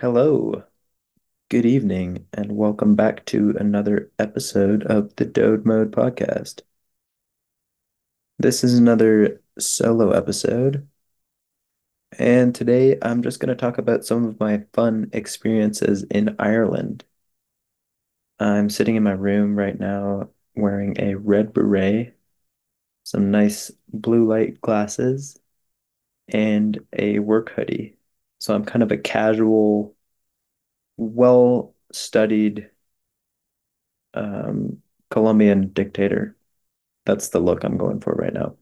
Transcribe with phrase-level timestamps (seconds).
[0.00, 0.64] Hello,
[1.50, 6.62] good evening, and welcome back to another episode of the Dode Mode podcast.
[8.38, 10.88] This is another solo episode,
[12.18, 17.04] and today I'm just going to talk about some of my fun experiences in Ireland.
[18.38, 22.16] I'm sitting in my room right now wearing a red beret,
[23.04, 25.38] some nice blue light glasses,
[26.28, 27.98] and a work hoodie.
[28.40, 29.96] So I'm kind of a casual,
[30.96, 32.70] well studied
[34.14, 36.36] um, Colombian dictator.
[37.06, 38.56] That's the look I'm going for right now.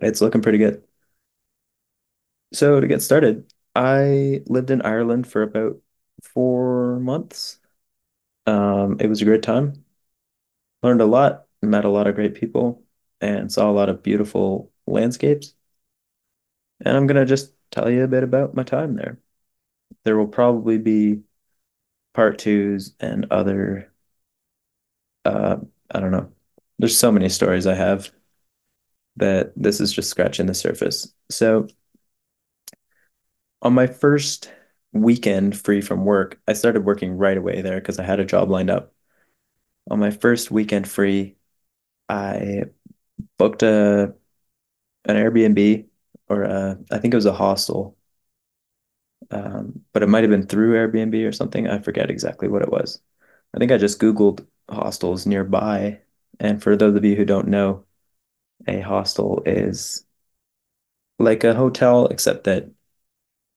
[0.00, 0.82] It's looking pretty good.
[2.52, 5.80] So to get started, I lived in Ireland for about
[6.22, 7.58] four months.
[8.46, 9.84] Um, it was a great time.
[10.82, 12.84] Learned a lot, met a lot of great people,
[13.22, 15.54] and saw a lot of beautiful landscapes.
[16.84, 19.18] And I'm gonna just tell you a bit about my time there.
[20.04, 21.22] There will probably be
[22.14, 23.92] part twos and other
[25.24, 25.56] uh
[25.90, 26.32] I don't know.
[26.78, 28.10] There's so many stories I have
[29.16, 31.12] that this is just scratching the surface.
[31.30, 31.66] So
[33.62, 34.50] on my first
[34.92, 38.50] weekend free from work, I started working right away there because I had a job
[38.50, 38.92] lined up.
[39.90, 41.36] On my first weekend free,
[42.08, 42.64] I
[43.38, 44.14] booked a
[45.06, 45.86] an Airbnb
[46.28, 47.96] or a, I think it was a hostel.
[49.30, 51.66] Um, but it might have been through Airbnb or something.
[51.68, 53.00] I forget exactly what it was.
[53.54, 56.00] I think I just Googled hostels nearby.
[56.40, 57.84] And for those of you who don't know,
[58.68, 60.06] a hostel is
[61.18, 62.70] like a hotel, except that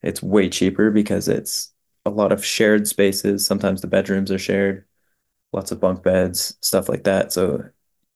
[0.04, 1.74] it's way cheaper because it's
[2.06, 3.48] a lot of shared spaces.
[3.48, 4.86] Sometimes the bedrooms are shared,
[5.54, 7.34] lots of bunk beds, stuff like that.
[7.34, 7.66] So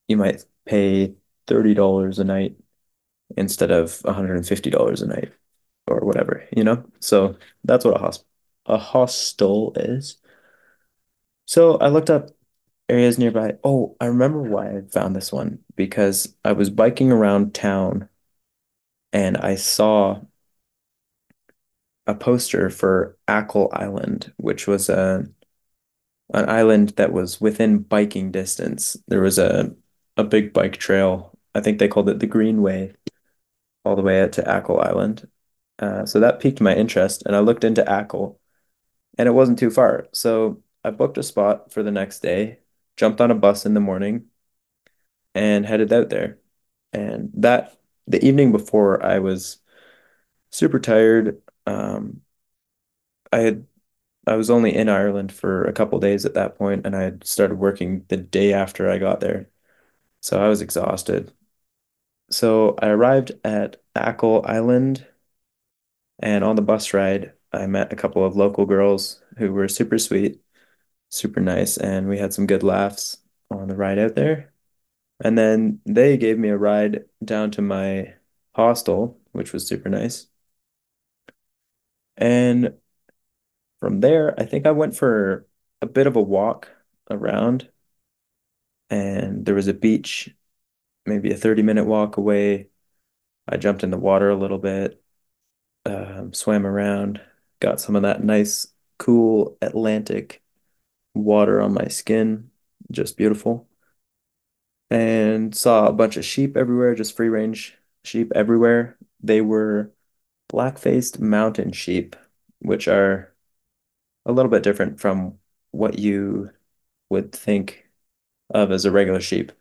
[0.08, 1.16] you might pay
[1.50, 2.58] $30 a night
[3.38, 5.34] instead of $150 a night
[5.88, 6.86] or whatever, you know?
[7.02, 8.24] So that's what a hosp
[8.68, 10.18] a hostel is.
[11.46, 12.30] So I looked up
[12.90, 13.58] areas nearby.
[13.64, 18.10] Oh, I remember why I found this one because I was biking around town
[19.14, 20.22] and I saw
[22.08, 25.26] a poster for Achill Island, which was a
[26.34, 28.98] an island that was within biking distance.
[29.08, 29.76] There was a
[30.18, 31.38] a big bike trail.
[31.60, 32.94] I think they called it the Greenway,
[33.84, 35.28] all the way out to Achill Island.
[35.78, 38.40] Uh, so that piqued my interest, and I looked into Achill,
[39.18, 40.08] and it wasn't too far.
[40.14, 42.60] So I booked a spot for the next day,
[42.98, 44.26] jumped on a bus in the morning,
[45.36, 46.40] and headed out there.
[46.94, 47.78] And that
[48.08, 49.58] the evening before, I was
[50.52, 51.42] super tired.
[51.66, 52.22] Um,
[53.32, 53.68] I had
[54.28, 57.26] I was only in Ireland for a couple days at that point, and I had
[57.26, 59.50] started working the day after I got there.
[60.22, 61.34] So I was exhausted.
[62.32, 65.06] So I arrived at Achill Island,
[66.20, 69.98] and on the bus ride, I met a couple of local girls who were super
[69.98, 70.42] sweet,
[71.10, 73.18] super nice, and we had some good laughs
[73.52, 74.54] on the ride out there.
[75.24, 78.16] And then they gave me a ride down to my
[78.56, 80.28] hostel, which was super nice.
[82.18, 82.78] And
[83.80, 85.48] from there, I think I went for
[85.82, 86.70] a bit of a walk
[87.10, 87.70] around,
[88.90, 90.36] and there was a beach,
[91.06, 92.70] maybe a 30 minute walk away.
[93.48, 95.02] I jumped in the water a little bit,
[95.86, 97.22] um, swam around,
[97.60, 98.68] got some of that nice,
[99.00, 100.44] cool Atlantic
[101.16, 102.52] water on my skin,
[102.92, 103.68] just beautiful.
[104.90, 108.98] And saw a bunch of sheep everywhere, just free range sheep everywhere.
[109.22, 109.92] They were
[110.50, 112.16] black-faced mountain sheep,
[112.60, 113.34] which are
[114.26, 115.40] a little bit different from
[115.72, 116.52] what you
[117.10, 117.88] would think
[118.52, 119.52] of as a regular sheep.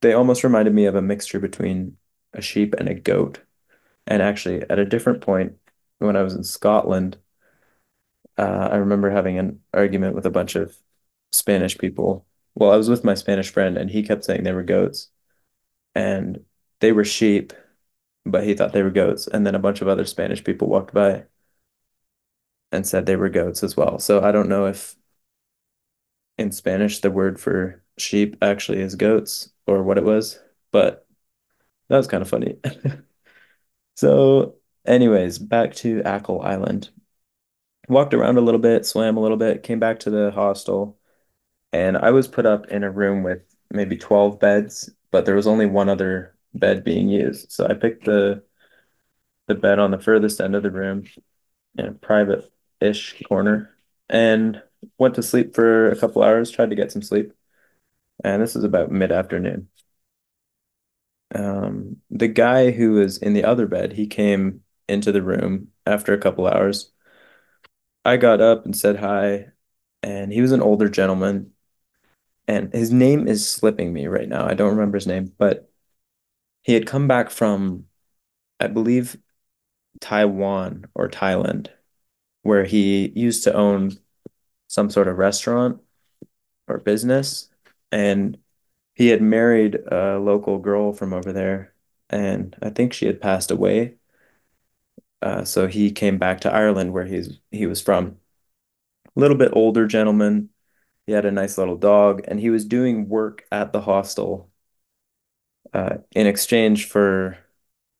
[0.00, 1.96] They almost reminded me of a mixture between
[2.32, 3.40] a sheep and a goat.
[4.06, 5.56] And actually, at a different point,
[5.98, 7.18] when I was in Scotland,
[8.36, 10.76] uh, I remember having an argument with a bunch of
[11.32, 12.26] Spanish people.
[12.54, 15.10] Well, I was with my Spanish friend, and he kept saying they were goats,
[15.94, 16.44] and
[16.80, 17.52] they were sheep,
[18.24, 19.26] but he thought they were goats.
[19.26, 21.24] And then a bunch of other Spanish people walked by
[22.72, 23.98] and said they were goats as well.
[23.98, 24.96] So I don't know if
[26.36, 30.38] in Spanish the word for sheep actually is goats or what it was,
[30.72, 31.06] but
[31.88, 32.58] that was kind of funny.
[33.96, 34.56] So,
[34.86, 36.90] anyways, back to Achill Island.
[37.88, 40.98] Walked around a little bit, swam a little bit, came back to the hostel,
[41.72, 43.42] and I was put up in a room with
[43.72, 47.52] maybe 12 beds, but there was only one other bed being used.
[47.52, 48.44] So I picked the
[49.46, 51.04] the bed on the furthest end of the room
[51.78, 53.74] in a private-ish corner
[54.08, 54.62] and
[54.98, 57.32] went to sleep for a couple hours, tried to get some sleep.
[58.24, 59.68] And this is about mid-afternoon.
[61.34, 66.12] Um, the guy who was in the other bed, he came into the room after
[66.14, 66.90] a couple hours.
[68.04, 69.48] I got up and said hi,
[70.02, 71.52] and he was an older gentleman,
[72.46, 74.46] and his name is slipping me right now.
[74.46, 75.70] I don't remember his name, but
[76.62, 77.84] he had come back from,
[78.58, 79.16] I believe,
[80.00, 81.68] Taiwan or Thailand,
[82.42, 83.92] where he used to own
[84.68, 85.80] some sort of restaurant
[86.66, 87.50] or business,
[87.92, 88.38] and
[88.94, 91.74] he had married a local girl from over there,
[92.10, 93.96] and I think she had passed away.
[95.20, 98.18] Uh, so he came back to Ireland where he's he was from.
[99.16, 100.50] A little bit older gentleman.
[101.06, 104.50] He had a nice little dog, and he was doing work at the hostel
[105.72, 107.38] uh, in exchange for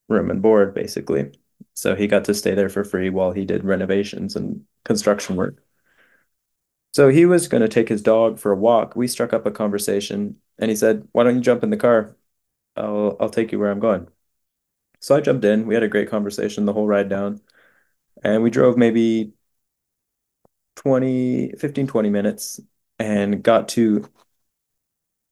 [0.08, 1.32] room and board, basically.
[1.74, 5.62] So he got to stay there for free while he did renovations and construction work.
[6.98, 8.96] So he was going to take his dog for a walk.
[8.96, 12.16] We struck up a conversation, and he said, "Why don't you jump in the car?
[12.76, 14.08] I'll I'll take you where I'm going."
[15.00, 15.66] So I jumped in.
[15.68, 17.40] We had a great conversation the whole ride down,
[18.24, 19.34] and we drove maybe
[20.76, 22.60] 20, 15, 20 minutes
[22.98, 24.04] and got to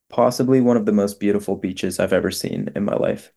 [0.09, 3.33] possibly one of the most beautiful beaches I've ever seen in my life.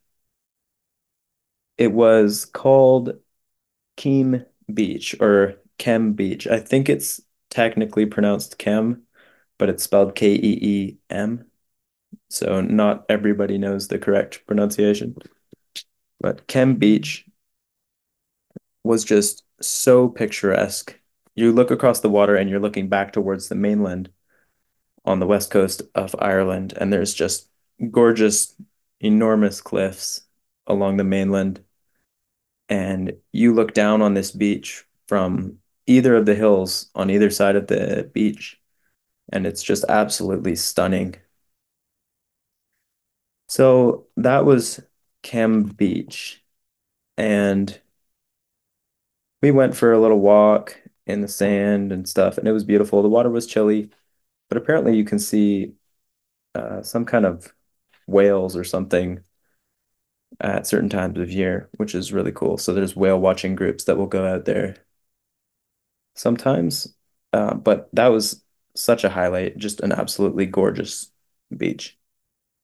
[1.79, 3.19] It was called
[3.97, 6.47] Keem Beach or Kem Beach.
[6.47, 9.03] I think it's technically pronounced Kem,
[9.57, 11.45] but it's spelled K-E-E-M.
[12.29, 15.15] So not everybody knows the correct pronunciation.
[16.19, 17.25] But Kem Beach
[18.83, 20.99] was just so picturesque.
[21.35, 24.09] You look across the water and you're looking back towards the mainland
[25.05, 27.49] on the west coast of Ireland, and there's just
[27.91, 28.53] gorgeous,
[28.99, 30.21] enormous cliffs
[30.67, 31.63] along the mainland.
[32.67, 37.55] And you look down on this beach from either of the hills on either side
[37.55, 38.61] of the beach,
[39.33, 41.15] and it's just absolutely stunning.
[43.47, 44.79] So that was
[45.23, 46.43] Kem Beach,
[47.17, 47.79] and
[49.41, 53.01] we went for a little walk in the sand and stuff, and it was beautiful.
[53.01, 53.89] The water was chilly,
[54.49, 55.73] but apparently you can see
[56.55, 57.53] uh, some kind of
[58.07, 59.21] whales or something
[60.39, 62.57] at certain times of year, which is really cool.
[62.57, 64.77] So there's whale watching groups that will go out there
[66.19, 66.93] sometimes.
[67.31, 68.43] Uh, but that was
[68.75, 71.11] such a highlight, just an absolutely gorgeous
[71.55, 71.97] beach.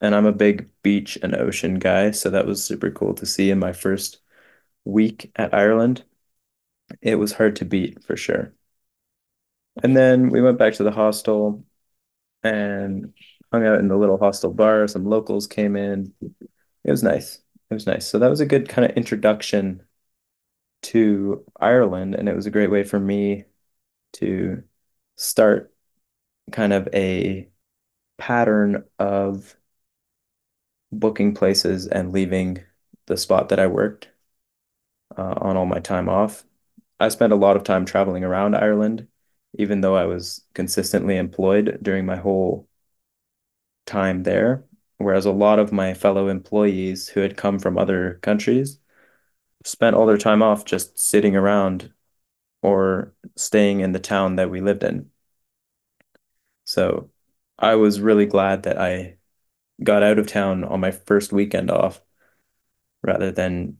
[0.02, 3.50] And I'm a big beach and ocean guy, so that was super cool to see
[3.50, 4.19] in my first
[4.84, 6.04] week at Ireland.
[7.02, 8.54] It was hard to beat for sure.
[9.84, 11.63] And then we went back to the hostel
[12.44, 13.13] and
[13.51, 14.88] hung out in the little hostel bar.
[14.88, 16.13] Some locals came in.
[16.84, 17.40] It was nice.
[17.69, 18.06] It was nice.
[18.06, 19.84] So that was a good kind of introduction
[20.86, 23.46] to Ireland, and it was a great way for me
[24.14, 24.64] to
[25.18, 25.74] start
[26.52, 27.50] kind of a
[28.18, 29.56] pattern of
[30.92, 32.64] booking places and leaving
[33.08, 34.10] the spot that I worked
[35.18, 36.46] uh, on all my time off.
[37.00, 39.08] I spent a lot of time traveling around Ireland,
[39.58, 42.68] even though I was consistently employed during my whole
[43.86, 44.66] time there.
[44.98, 48.80] Whereas a lot of my fellow employees who had come from other countries
[49.66, 51.94] spent all their time off just sitting around
[52.64, 55.12] or staying in the town that we lived in.
[56.66, 57.10] So
[57.60, 59.18] I was really glad that I
[59.84, 62.02] got out of town on my first weekend off
[63.04, 63.78] rather than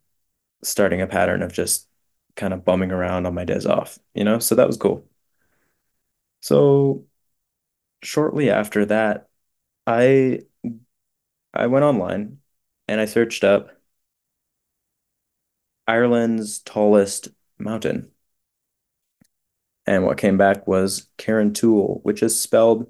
[0.64, 1.88] starting a pattern of just
[2.36, 4.40] kind of bumming around on my days off, you know?
[4.40, 5.08] So that was cool.
[6.42, 7.06] So
[8.04, 9.30] shortly after that,
[9.88, 10.42] I
[11.54, 12.40] I went online
[12.88, 13.72] and I searched up
[15.88, 18.12] Ireland's tallest mountain.
[19.86, 22.88] And what came back was Carrauntoohil, which is spelled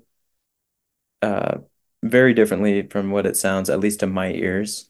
[1.22, 1.58] uh,
[2.04, 4.90] very differently from what it sounds, at least to my ears.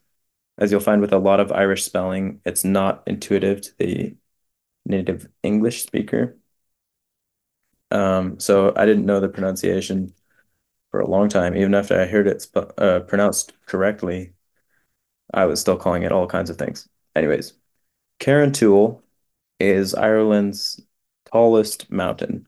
[0.57, 4.15] As you'll find with a lot of Irish spelling, it's not intuitive to the
[4.85, 6.37] native English speaker.
[7.91, 10.13] Um, so I didn't know the pronunciation
[10.91, 11.55] for a long time.
[11.55, 12.47] Even after I heard it
[12.77, 14.33] uh, pronounced correctly,
[15.33, 16.87] I was still calling it all kinds of things.
[17.15, 17.53] Anyways,
[18.19, 19.01] Carrauntoohil
[19.59, 20.81] is Ireland's
[21.31, 22.47] tallest mountain.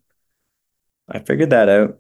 [1.10, 2.00] I figured that out,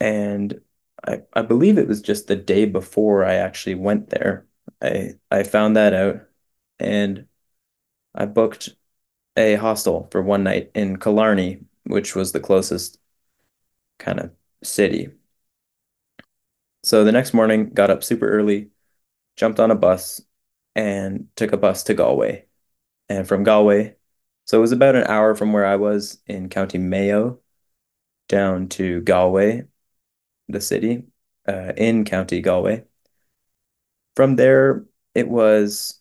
[0.00, 0.60] and
[1.06, 4.46] I, I believe it was just the day before I actually went there.
[4.82, 6.22] I I found that out,
[6.80, 7.26] and
[8.14, 8.70] I booked
[9.36, 13.00] a hostel for one night in Killarney, which was the closest
[13.98, 15.10] kind of city.
[16.82, 18.70] So the next morning, got up super early,
[19.36, 20.22] jumped on a bus,
[20.76, 22.46] and took a bus to Galway.
[23.12, 23.96] And from Galway,
[24.46, 27.40] so it was about an hour from where I was in County Mayo
[28.26, 29.66] down to Galway,
[30.48, 31.04] the city,
[31.46, 32.84] uh, in County Galway.
[34.16, 36.00] From there, it was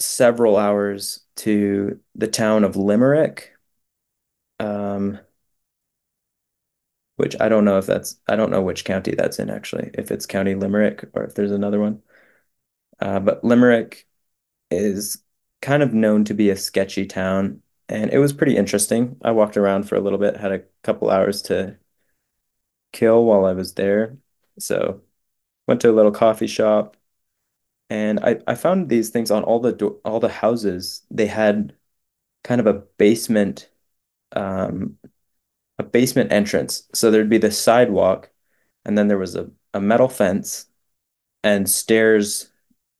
[0.00, 3.52] several hours to the town of Limerick,
[4.58, 5.20] um,
[7.14, 10.10] which I don't know if that's, I don't know which county that's in actually, if
[10.10, 12.02] it's County Limerick or if there's another one.
[13.00, 14.08] Uh, but Limerick
[14.70, 15.22] is
[15.62, 19.16] kind of known to be a sketchy town, and it was pretty interesting.
[19.22, 21.76] I walked around for a little bit, had a couple hours to
[22.92, 24.16] kill while I was there.
[24.58, 25.02] So
[25.66, 26.96] went to a little coffee shop,
[27.90, 31.02] and I, I found these things on all the do all the houses.
[31.10, 31.74] They had
[32.44, 33.70] kind of a basement,
[34.32, 34.98] um,
[35.78, 36.88] a basement entrance.
[36.94, 38.30] So there'd be the sidewalk,
[38.84, 40.66] and then there was a, a metal fence
[41.44, 42.50] and stairs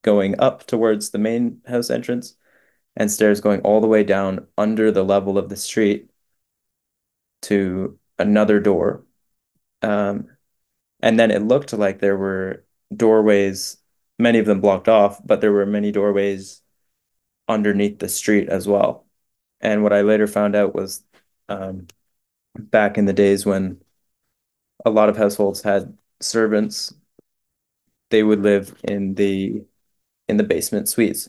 [0.02, 2.34] going up towards the main house entrance
[2.97, 6.11] and stairs going all the way down under the level of the street
[7.42, 9.04] to another door.
[9.82, 10.28] Um,
[11.02, 13.78] and then it looked like there were doorways,
[14.18, 16.62] many of them blocked off, but there were many doorways
[17.49, 19.06] underneath the street as well.
[19.61, 21.02] And what I later found out was
[21.49, 21.87] um,
[22.59, 23.80] back in the days when
[24.85, 26.94] a lot of households had servants,
[28.11, 29.64] they would live in the
[30.28, 31.28] in the basement suites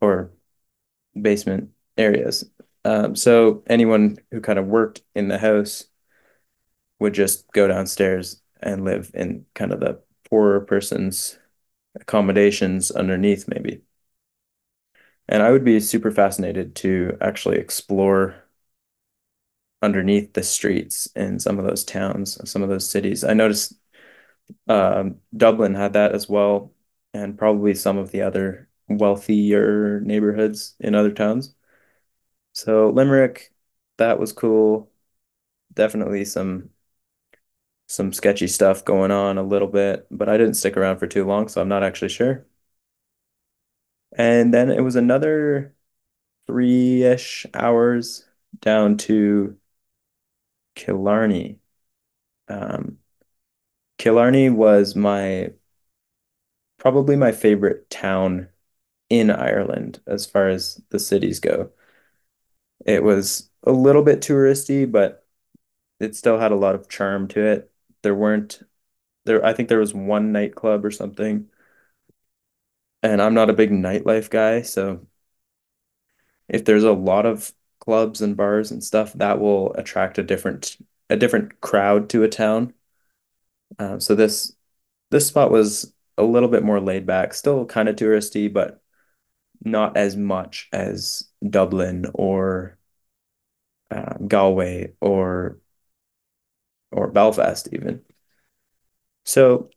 [0.00, 0.30] or
[1.20, 2.48] basement areas.
[2.84, 5.84] Um, so anyone who kind of worked in the house
[7.00, 11.38] would just go downstairs and live in kind of the poorer person's
[11.94, 13.82] accommodations underneath, maybe.
[15.28, 18.36] And I would be super fascinated to actually explore
[19.82, 23.24] underneath the streets in some of those towns, some of those cities.
[23.24, 23.74] I noticed
[24.68, 26.72] um, Dublin had that as well,
[27.12, 31.54] and probably some of the other wealthier neighborhoods in other towns.
[32.52, 33.52] So Limerick,
[33.98, 34.90] that was cool.
[35.74, 36.70] Definitely some
[37.88, 41.24] some sketchy stuff going on a little bit, but I didn't stick around for too
[41.24, 42.46] long, so I'm not actually sure.
[44.16, 45.74] And then it was another
[46.46, 48.26] three-ish hours
[48.60, 49.58] down to
[50.74, 51.58] Killarney.
[52.48, 52.98] Um,
[53.98, 55.52] Killarney was my
[56.78, 58.48] probably my favorite town
[59.10, 61.70] in Ireland as far as the cities go.
[62.84, 65.26] It was a little bit touristy, but
[66.00, 67.72] it still had a lot of charm to it.
[68.02, 68.62] There weren't
[69.26, 71.50] there I think there was one nightclub or something.
[73.02, 75.06] And I'm not a big nightlife guy, so
[76.48, 80.76] if there's a lot of clubs and bars and stuff, that will attract a different
[81.10, 82.74] a different crowd to a town.
[83.78, 84.52] Uh, so this
[85.10, 88.82] this spot was a little bit more laid back, still kind of touristy, but
[89.64, 92.78] not as much as Dublin or
[93.90, 95.58] um, Galway or
[96.90, 98.02] or Belfast even.
[99.24, 99.70] So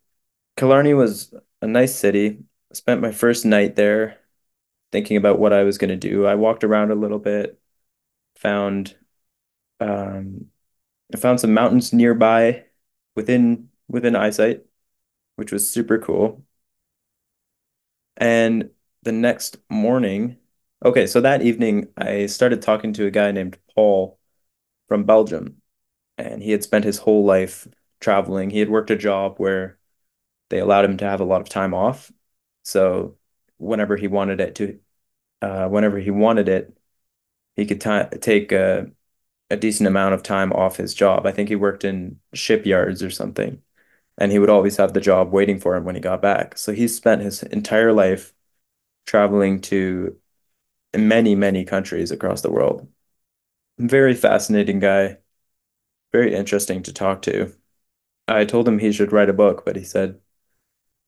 [0.57, 2.39] Killarney was a nice city.
[2.71, 4.19] I spent my first night there
[4.91, 6.25] thinking about what I was going to do.
[6.25, 7.59] I walked around a little bit,
[8.37, 8.95] found
[9.79, 10.47] um,
[11.13, 12.65] I found some mountains nearby
[13.15, 14.65] within within eyesight,
[15.35, 16.43] which was super cool.
[18.17, 18.71] And
[19.03, 20.37] the next morning,
[20.83, 24.19] okay, so that evening I started talking to a guy named Paul
[24.87, 25.61] from Belgium,
[26.17, 27.67] and he had spent his whole life
[28.01, 28.49] traveling.
[28.49, 29.77] He had worked a job where
[30.49, 32.11] they allowed him to have a lot of time off.
[32.63, 33.17] So
[33.57, 34.79] whenever he wanted it to,
[35.41, 36.75] uh, whenever he wanted it,
[37.55, 37.81] he could
[38.21, 38.91] take a,
[39.49, 41.25] a decent amount of time off his job.
[41.25, 43.61] I think he worked in shipyards or something,
[44.17, 46.57] and he would always have the job waiting for him when he got back.
[46.57, 48.33] So he spent his entire life
[49.09, 50.15] traveling to
[50.95, 52.87] many, many countries across the world.
[53.79, 55.17] Very fascinating guy,
[56.13, 57.53] very interesting to talk to.
[58.27, 60.19] I told him he should write a book, but he said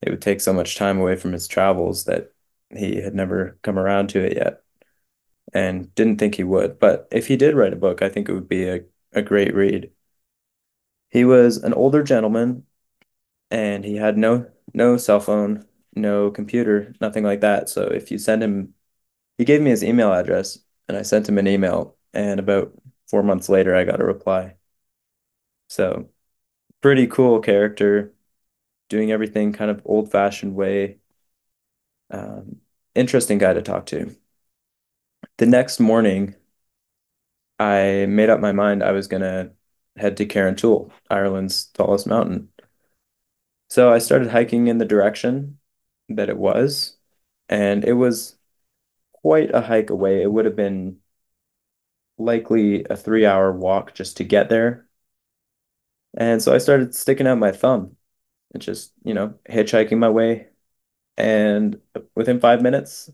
[0.02, 2.34] it would take so much time away from his travels that
[2.72, 4.64] he had never come around to it yet
[5.54, 6.80] and didn't think he would.
[6.80, 8.82] But if he did write a book, I think it would be a,
[9.14, 9.92] a great read.
[11.10, 12.66] He was an older gentleman
[13.52, 17.70] and he had no no cell phone, no computer, nothing like that.
[17.70, 18.74] So if you send him,
[19.38, 21.98] he gave me his email address and I sent him an email.
[22.14, 22.74] And about
[23.08, 24.56] four months later, I got a reply.
[25.70, 26.10] So
[26.82, 28.14] pretty cool character,
[28.90, 31.00] doing everything kind of old fashioned way.
[32.10, 32.62] Um,
[32.96, 34.16] interesting guy to talk to.
[35.38, 36.36] The next morning,
[37.60, 39.52] I made up my mind I was gonna
[39.98, 42.50] head to Carrauntoohil, Ireland's tallest mountain.
[43.70, 45.58] So I started hiking in the direction
[46.16, 46.98] that it was,
[47.50, 48.38] and it was
[49.14, 50.22] quite a hike away.
[50.24, 51.02] It would have been
[52.18, 54.88] likely a three hour walk just to get there.
[56.18, 57.96] And so I started sticking out my thumb
[58.54, 60.50] and just, you know, hitchhiking my way
[61.18, 61.82] And
[62.16, 63.12] within five minutes,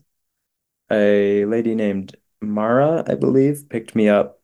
[0.90, 4.40] a lady named Mara, I believe, picked me up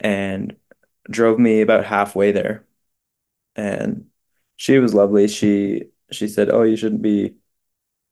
[0.00, 0.56] and
[1.10, 2.66] drove me about halfway there.
[3.56, 4.06] And
[4.56, 5.28] she was lovely.
[5.28, 7.36] She she said, "Oh, you shouldn't be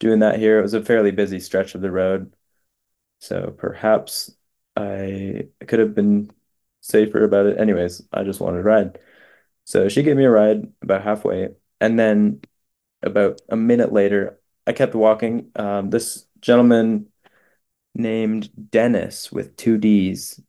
[0.00, 2.34] doing that here." It was a fairly busy stretch of the road,
[3.20, 4.36] so perhaps
[4.76, 6.30] I could have been
[6.80, 7.58] safer about it.
[7.60, 8.98] Anyways, I just wanted to ride.
[9.64, 11.50] So she gave me a ride about halfway,
[11.80, 12.42] and then
[13.02, 15.50] about a minute later, I kept walking.
[15.56, 17.08] Um, this gentleman
[17.94, 20.40] named Dennis with two D's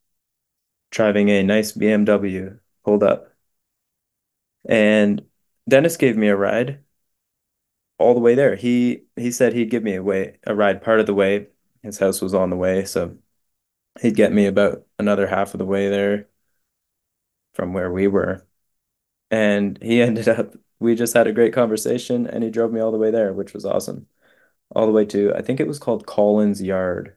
[0.91, 3.33] driving a nice BMW pulled up.
[4.69, 5.25] And
[5.69, 6.83] Dennis gave me a ride
[7.97, 8.55] all the way there.
[8.55, 11.47] He he said he'd give me a way a ride part of the way.
[11.83, 13.17] His house was on the way, so
[14.01, 16.29] he'd get me about another half of the way there
[17.53, 18.45] from where we were.
[19.31, 22.91] And he ended up we just had a great conversation and he drove me all
[22.91, 24.07] the way there, which was awesome.
[24.75, 27.15] All the way to I think it was called Collins Yard,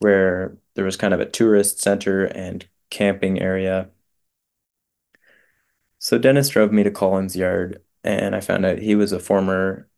[0.00, 3.90] where there was kind of a tourist center and camping area.
[5.98, 9.88] So Dennis drove me to Collins Yard and I found out he was a former,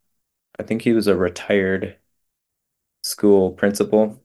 [0.59, 1.97] I think he was a retired
[3.03, 4.21] school principal.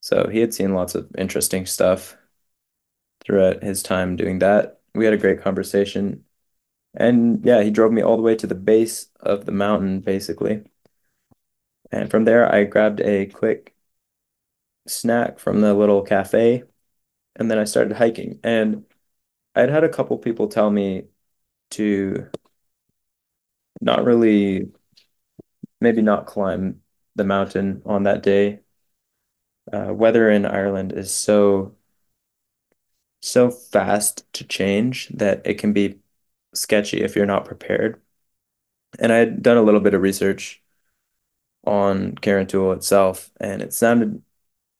[0.00, 2.16] So he had seen lots of interesting stuff
[3.24, 4.80] throughout his time doing that.
[4.94, 6.24] We had a great conversation.
[6.94, 10.64] And yeah, he drove me all the way to the base of the mountain, basically.
[11.92, 13.74] And from there, I grabbed a quick
[14.86, 16.64] snack from the little cafe,
[17.36, 18.40] and then I started hiking.
[18.44, 18.84] And
[19.54, 21.08] I'd had a couple people tell me
[21.72, 22.30] to
[23.80, 24.70] not really,
[25.80, 26.82] maybe not climb
[27.16, 28.60] the mountain on that day.
[29.72, 31.76] Uh, weather in Ireland is so
[33.22, 36.00] so fast to change that it can be
[36.54, 38.00] sketchy if you're not prepared.
[38.98, 40.62] And I had done a little bit of research
[41.64, 44.22] on Carrauntoohil itself, and it sounded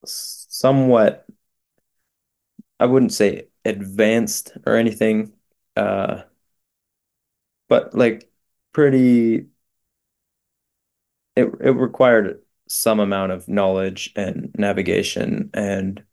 [0.07, 1.27] somewhat,
[2.79, 5.33] I wouldn't say advanced or anything,
[5.77, 6.23] uh,
[7.69, 8.30] but like
[8.73, 9.47] pretty,
[11.37, 16.05] it, it required some amount of knowledge and navigation and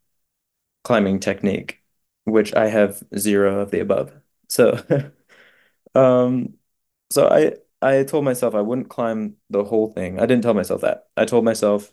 [0.84, 1.82] climbing technique,
[2.26, 4.14] which I have zero of the above.
[4.50, 4.80] So,
[5.96, 6.56] um,
[7.12, 10.20] so I I told myself I wouldn't climb the whole thing.
[10.20, 11.08] I didn't tell myself that.
[11.18, 11.92] I told myself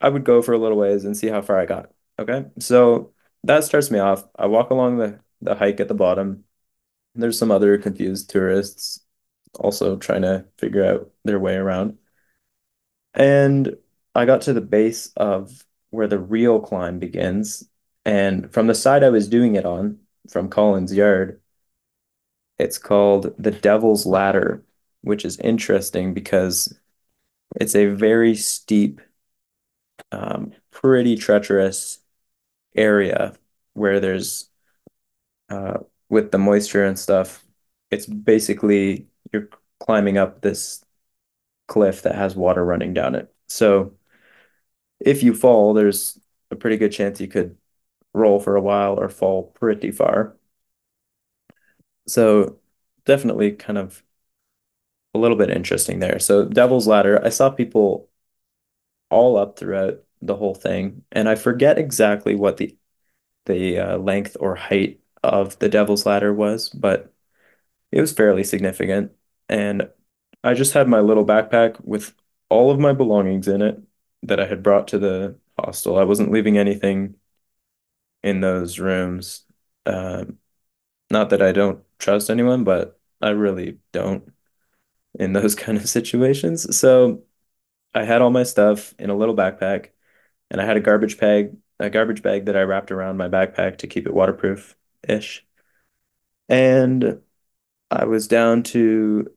[0.00, 1.90] I would go for a little ways and see how far I got.
[2.18, 2.46] Okay.
[2.60, 3.12] So
[3.44, 4.24] that starts me off.
[4.36, 6.44] I walk along the, the hike at the bottom.
[7.14, 9.00] There's some other confused tourists
[9.54, 11.98] also trying to figure out their way around.
[13.14, 13.76] And
[14.14, 17.68] I got to the base of where the real climb begins.
[18.04, 21.40] And from the side I was doing it on, from Collins Yard,
[22.58, 24.64] it's called the Devil's Ladder,
[25.02, 26.76] which is interesting because
[27.56, 29.00] it's a very steep
[30.12, 31.98] um, pretty treacherous
[32.74, 33.34] area
[33.74, 34.48] where there's
[35.50, 37.44] uh, with the moisture and stuff,
[37.90, 39.48] it's basically you're
[39.80, 40.84] climbing up this
[41.68, 43.32] cliff that has water running down it.
[43.48, 43.94] So
[45.00, 46.18] if you fall, there's
[46.50, 47.56] a pretty good chance you could
[48.14, 50.36] roll for a while or fall pretty far.
[52.06, 52.58] So
[53.04, 54.02] definitely kind of
[55.14, 56.18] a little bit interesting there.
[56.18, 58.08] So Devil's Ladder, I saw people
[59.10, 62.76] all up throughout the whole thing, and I forget exactly what the
[63.46, 67.12] the uh, length or height of the Devil's Ladder was, but
[67.92, 69.12] it was fairly significant.
[69.48, 69.88] And
[70.44, 72.14] I just had my little backpack with
[72.48, 73.80] all of my belongings in it
[74.24, 75.98] that I had brought to the hostel.
[75.98, 77.16] I wasn't leaving anything
[78.22, 79.44] in those rooms.
[79.86, 80.24] Uh,
[81.10, 84.32] not that I don't trust anyone, but I really don't
[85.18, 86.76] in those kind of situations.
[86.76, 87.22] So
[87.94, 89.90] I had all my stuff in a little backpack
[90.50, 93.78] and I had a garbage bag, a garbage bag that I wrapped around my backpack
[93.78, 95.46] to keep it waterproof-ish.
[96.48, 97.22] And
[97.90, 99.30] I was down to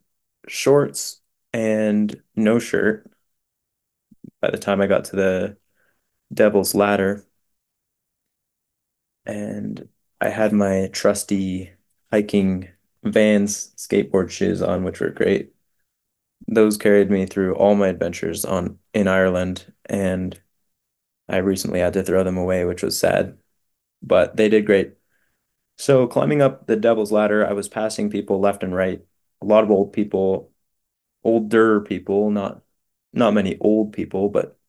[0.48, 1.22] shorts
[1.54, 3.12] and no shirt
[4.42, 5.58] by the time I got to the
[6.34, 7.26] Devil's Ladder.
[9.26, 9.88] And
[10.20, 11.72] I had my trusty
[12.12, 12.70] hiking
[13.04, 15.54] Vans skateboard shoes on, which were great.
[16.48, 20.40] Those carried me through all my adventures on in Ireland, and
[21.30, 23.38] I recently had to throw them away, which was sad,
[24.04, 24.96] but they did great.
[25.78, 29.04] So climbing up the Devil's Ladder, I was passing people left and right.
[29.42, 30.52] A lot of old people,
[31.24, 32.64] older people, not
[33.14, 34.60] not many old people, but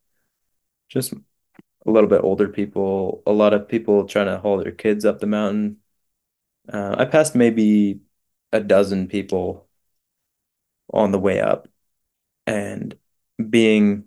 [0.89, 3.23] just a little bit older people.
[3.27, 5.79] A lot of people trying to haul their kids up the mountain.
[6.73, 8.01] Uh, I passed maybe
[8.53, 9.69] a dozen people
[10.93, 11.69] on the way up.
[12.47, 12.99] And
[13.51, 14.07] being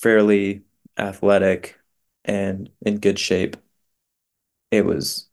[0.00, 0.64] fairly
[0.98, 1.78] athletic
[2.24, 3.56] and in good shape,
[4.70, 5.28] it was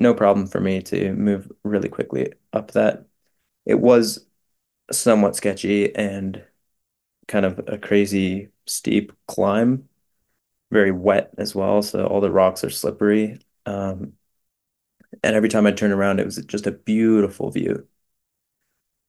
[0.00, 3.06] no problem for me to move really quickly up that.
[3.66, 4.26] It was
[4.92, 6.44] somewhat sketchy and
[7.28, 9.88] kind of a crazy steep climb,
[10.72, 11.82] very wet as well.
[11.82, 13.40] So all the rocks are slippery.
[13.66, 14.14] Um,
[15.22, 17.86] and every time I turned around, it was just a beautiful view.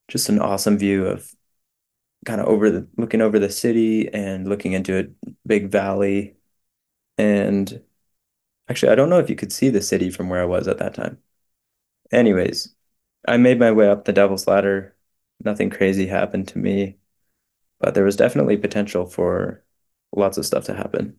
[0.08, 1.34] Just an awesome view of
[2.26, 6.36] kind of over the looking over the city and looking into a big valley.
[7.18, 7.82] And
[8.68, 10.78] actually, I don't know if you could see the city from where I was at
[10.78, 11.18] that time.
[12.12, 12.73] Anyways,
[13.26, 14.96] I made my way up the Devil's Ladder.
[15.44, 16.98] Nothing crazy happened to me,
[17.80, 19.64] but there was definitely potential for
[20.14, 21.16] lots of stuff to happen.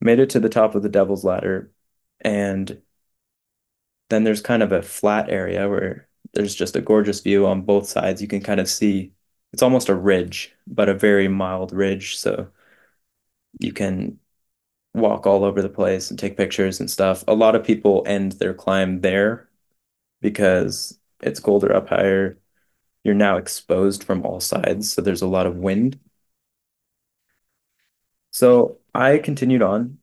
[0.00, 1.72] Made it to the top of the Devil's Ladder,
[2.20, 2.82] and
[4.10, 7.88] then there's kind of a flat area where there's just a gorgeous view on both
[7.88, 8.20] sides.
[8.20, 9.12] You can kind of see
[9.52, 12.18] it's almost a ridge, but a very mild ridge.
[12.18, 12.48] So
[13.60, 14.18] you can
[14.94, 17.24] walk all over the place and take pictures and stuff.
[17.28, 19.48] A lot of people end their climb there
[20.24, 22.38] because it's colder up higher.
[23.04, 26.00] You're now exposed from all sides, so there's a lot of wind.
[28.30, 29.98] So I continued on.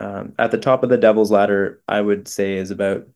[0.00, 3.08] Um, at the top of the Devil's Ladder, I would say is about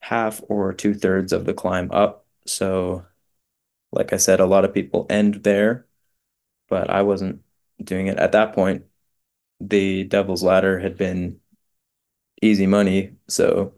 [0.00, 2.24] half or two thirds of the climb up.
[2.46, 3.04] So,
[3.90, 5.86] like I said, a lot of people end there,
[6.68, 7.42] but I wasn't
[7.82, 8.84] doing it at that point.
[9.60, 11.40] The Devil's Ladder had been
[12.42, 13.74] easy money, so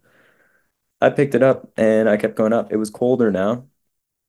[1.01, 2.73] I picked it up and I kept going up.
[2.73, 3.69] It was colder now,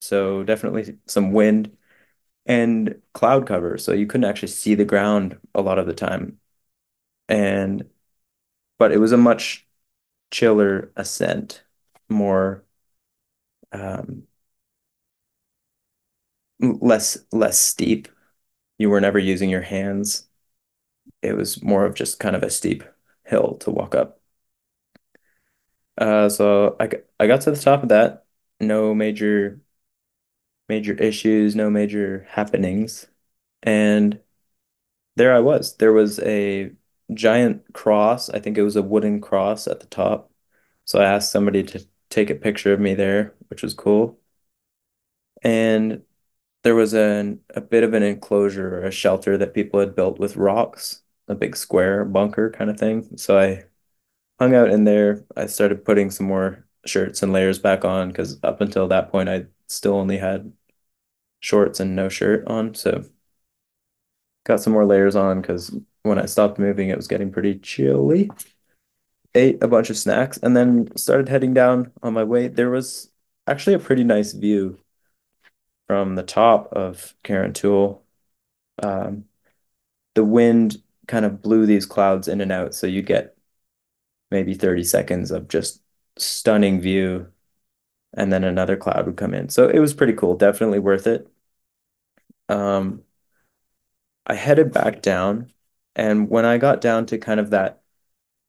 [0.02, 1.78] so definitely some wind
[2.48, 6.40] and cloud cover, so you couldn't actually see the ground a lot of the time.
[7.30, 7.90] And
[8.80, 9.68] but it was a much
[10.32, 11.64] chiller ascent,
[12.10, 12.66] more
[13.72, 14.28] um,
[16.60, 18.08] less less steep.
[18.78, 20.28] You were never using your hands.
[21.24, 22.84] It was more of just kind of a steep
[23.26, 24.19] hill to walk up.
[26.00, 28.26] Uh, so I, I got to the top of that.
[28.62, 29.62] No major
[30.68, 33.08] major issues, no major happenings.
[33.64, 34.22] And
[35.16, 35.78] there I was.
[35.78, 36.72] There was a
[37.14, 38.30] giant cross.
[38.30, 40.32] I think it was a wooden cross at the top.
[40.86, 44.20] So I asked somebody to take a picture of me there, which was cool.
[45.44, 46.04] And
[46.64, 50.20] there was an a bit of an enclosure or a shelter that people had built
[50.20, 53.18] with rocks, a big square bunker kind of thing.
[53.18, 53.66] So I
[54.40, 55.24] hung out in there.
[55.36, 59.30] I started putting some more shirts and layers back on because up until that point
[59.30, 60.52] I still only had
[61.42, 62.74] shorts and no shirt on.
[62.74, 63.06] So
[64.46, 68.30] got some more layers on because when I stopped moving, it was getting pretty chilly.
[69.36, 72.48] Ate a bunch of snacks and then started heading down on my way.
[72.48, 73.12] There was
[73.46, 74.80] actually a pretty nice view
[75.88, 78.02] from the top of Carrauntoohil.
[78.82, 79.26] Um,
[80.16, 83.36] the wind kind of blew these clouds in and out, so you get
[84.32, 85.82] maybe 30 seconds of just
[86.18, 87.28] stunning view,
[88.14, 89.50] and then another cloud would come in.
[89.50, 91.28] So it was pretty cool, definitely worth it.
[92.50, 93.04] Um,
[94.26, 95.54] I headed back down,
[95.96, 97.82] and when I got down to kind of that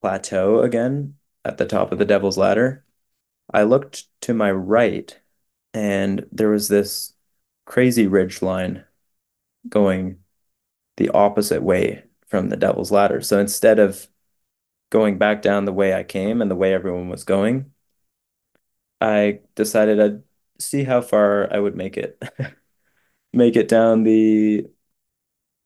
[0.00, 2.84] plateau again at the top of the Devil's Ladder,
[3.52, 5.18] I looked to my right,
[5.74, 7.14] and there was this
[7.64, 8.84] crazy ridge line
[9.68, 10.18] going
[10.96, 13.20] the opposite way from the Devil's Ladder.
[13.22, 14.08] So instead of
[14.90, 17.72] going back down the way I came and the way everyone was going,
[19.00, 20.22] I decided I'd
[20.58, 22.22] see how far I would make it.
[23.32, 24.66] make it down the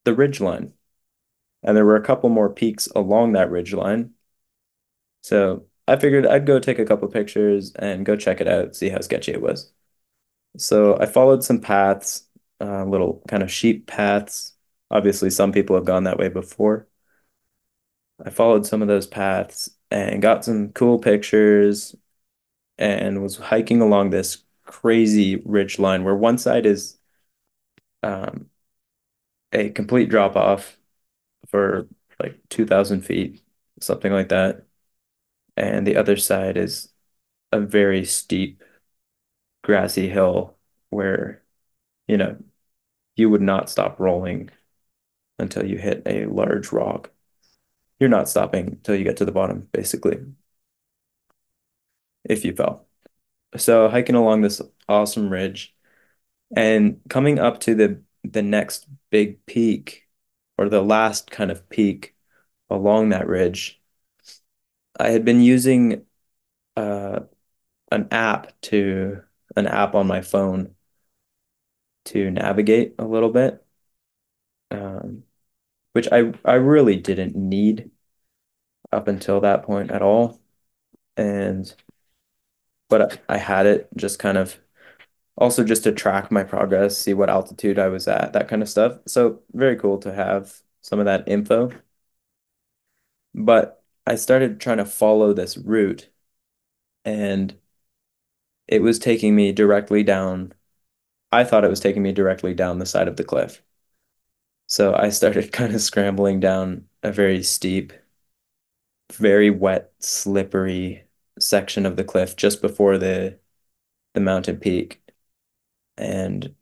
[0.04, 0.72] the ridge line.
[1.62, 4.14] And there were a couple more peaks along that ridge line.
[5.22, 8.88] So I figured I'd go take a couple pictures and go check it out, see
[8.88, 9.72] how sketchy it was.
[10.58, 12.28] So I followed some paths,
[12.60, 14.54] uh, little kind of sheep paths.
[14.90, 16.88] Obviously, some people have gone that way before.
[18.24, 21.94] I followed some of those paths and got some cool pictures
[22.78, 26.98] and was hiking along this crazy ridge line where one side is
[28.02, 28.50] um,
[29.52, 30.76] a complete drop off
[31.48, 31.88] for
[32.20, 33.42] like 2,000 feet,
[33.80, 34.64] something like that.
[35.56, 36.90] And the other side is
[37.52, 38.62] a very steep,
[39.62, 40.56] grassy hill
[40.90, 41.42] where,
[42.08, 42.36] you know,
[43.16, 44.50] you would not stop rolling
[45.40, 47.12] until you hit a large rock.
[47.98, 50.18] You're not stopping until you get to the bottom, basically,
[52.24, 52.86] if you fell.
[53.56, 55.74] So hiking along this awesome ridge
[56.56, 60.08] and coming up to the the next big peak
[60.58, 62.16] or the last kind of peak
[62.70, 63.82] along that ridge,
[64.98, 66.06] I had been using
[66.76, 67.20] uh,
[67.92, 69.22] an app to
[69.56, 70.74] an app on my phone
[72.06, 73.64] to navigate a little bit.
[74.70, 75.24] um,
[75.94, 77.92] which I I really didn't need
[78.92, 80.40] up until that point at all.
[81.16, 81.74] And
[82.88, 84.58] but I, I had it just kind of
[85.38, 88.70] also just to track my progress, see what altitude I was at, that kind of
[88.70, 88.98] stuff.
[89.06, 91.72] So very cool to have some of that info.
[93.34, 96.08] But I started trying to follow this route
[97.04, 97.58] and
[98.68, 100.52] it was taking me directly down.
[101.32, 103.62] I thought it was taking me directly down the side of the cliff.
[104.66, 107.92] So I started kind of scrambling down a very steep,
[109.12, 111.04] very wet, slippery
[111.38, 113.38] section of the cliff just before the
[114.14, 115.02] the mountain peak.
[115.98, 116.54] And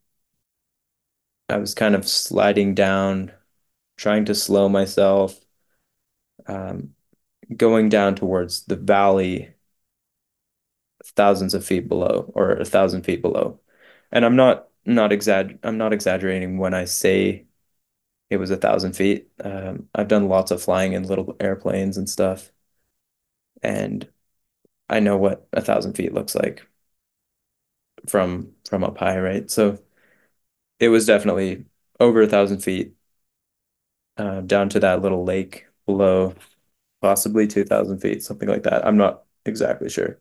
[1.49, 3.33] I was kind of sliding down,
[3.97, 5.41] trying to slow myself,
[6.47, 6.95] um,
[7.57, 9.55] going down towards the valley
[11.17, 13.61] thousands of feet below or a thousand feet below.
[14.13, 17.47] And I'm not not exag I'm not exaggerating when I say
[18.33, 19.31] it was a thousand feet.
[19.45, 22.53] Um, I've done lots of flying in little airplanes and stuff,
[23.63, 24.09] and
[24.89, 26.67] I know what a thousand feet looks like
[28.09, 29.51] from from up high, right?
[29.51, 29.79] So
[30.81, 31.67] it was definitely
[32.01, 32.95] over a thousand feet
[34.17, 36.35] uh, down to that little lake below,
[37.01, 38.87] possibly 2,000 feet, something like that.
[38.87, 40.21] I'm not exactly sure.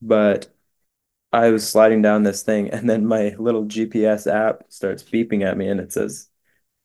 [0.00, 0.53] But
[1.34, 5.56] I was sliding down this thing, and then my little GPS app starts beeping at
[5.56, 6.28] me, and it says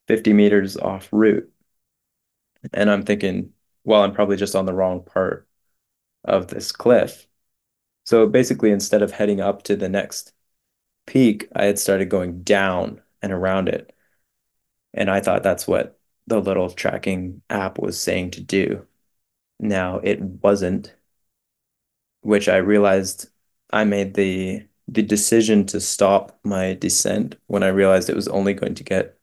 [0.08, 1.52] 50 meters off route.
[2.74, 5.48] And I'm thinking, well, I'm probably just on the wrong part
[6.26, 7.28] of this cliff.
[8.06, 10.34] So basically, instead of heading up to the next
[11.08, 13.96] peak, I had started going down and around it.
[14.94, 18.88] And I thought that's what the little tracking app was saying to do.
[19.60, 20.96] Now it wasn't,
[22.22, 23.30] which I realized
[23.70, 28.54] I made the the decision to stop my descent when I realized it was only
[28.56, 29.18] going to get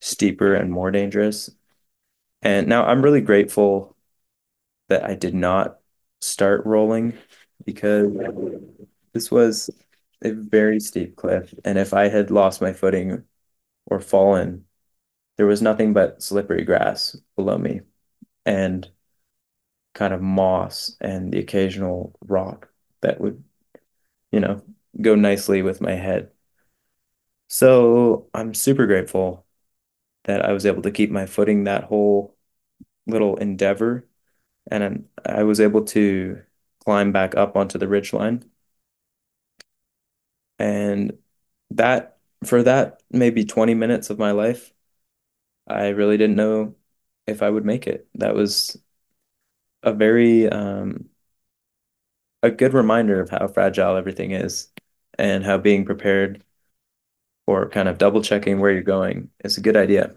[0.00, 1.50] steeper and more dangerous.
[2.42, 3.96] And now I'm really grateful
[4.88, 5.80] that I did not
[6.20, 7.14] start rolling
[7.64, 8.12] because
[9.12, 9.70] this was
[10.22, 11.54] a very steep cliff.
[11.64, 13.24] And if I had lost my footing
[13.86, 14.64] or fallen,
[15.36, 17.82] there was nothing but slippery grass below me
[18.46, 18.88] and
[19.94, 22.68] kind of moss and the occasional rock
[23.02, 23.42] that would,
[24.32, 24.62] you know,
[25.00, 26.30] go nicely with my head.
[27.48, 29.46] So I'm super grateful
[30.24, 32.36] that I was able to keep my footing that whole
[33.06, 34.08] little endeavor.
[34.70, 36.42] And I was able to
[36.84, 38.50] climb back up onto the ridge line.
[40.58, 41.18] And
[41.70, 44.72] that, for that maybe 20 minutes of my life,
[45.68, 46.76] I really didn't know
[47.26, 48.08] if I would make it.
[48.16, 48.78] That was
[49.82, 51.08] a very um,
[52.42, 54.68] a good reminder of how fragile everything is
[55.18, 56.44] and how being prepared
[57.46, 60.14] or kind of double checking where you're going is a good idea.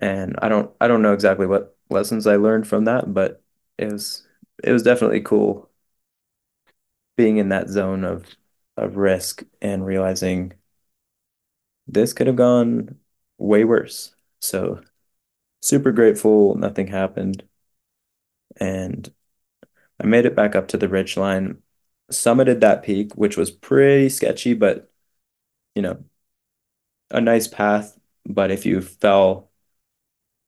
[0.00, 3.42] And I don't I don't know exactly what lessons I learned from that, but
[3.78, 4.26] it was
[4.64, 5.70] it was definitely cool
[7.16, 8.26] being in that zone of
[8.76, 10.52] of risk and realizing
[11.86, 12.98] this could have gone
[13.38, 14.14] way worse.
[14.40, 14.80] So
[15.62, 17.44] super grateful nothing happened.
[18.56, 19.12] And
[20.02, 21.62] I made it back up to the ridge line,
[22.10, 24.90] summited that peak, which was pretty sketchy, but
[25.74, 26.04] you know,
[27.10, 27.98] a nice path.
[28.26, 29.50] But if you fell,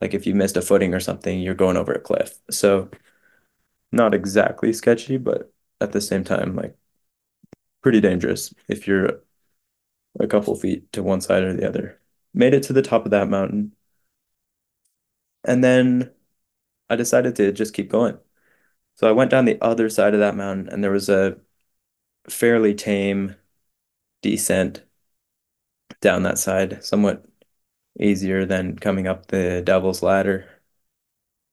[0.01, 2.37] like if you missed a footing or something, you're going over a cliff.
[2.51, 2.90] So
[3.93, 6.77] not exactly sketchy, but at the same time, like
[7.83, 9.23] pretty dangerous if you're
[10.21, 12.01] a couple feet to one side or the other.
[12.35, 13.73] Made it to the top of that mountain.
[15.45, 16.12] And then
[16.90, 18.19] I decided to just keep going.
[18.96, 21.38] So I went down the other side of that mountain and there was a
[22.28, 23.37] fairly tame
[24.22, 24.85] descent
[26.00, 27.24] down that side, somewhat
[28.00, 30.48] easier than coming up the Devil's Ladder.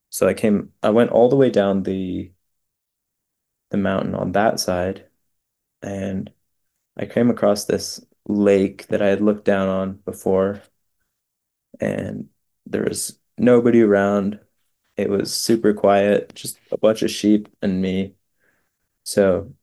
[0.09, 2.31] So I came, I went all the way down the
[3.69, 5.07] the mountain on that side,
[5.81, 6.31] and
[6.97, 10.61] I came across this lake that I had looked down on before,
[11.79, 12.29] and
[12.65, 14.39] there was nobody around.
[15.01, 18.15] It was super quiet, just a bunch of sheep and me.
[19.03, 19.53] So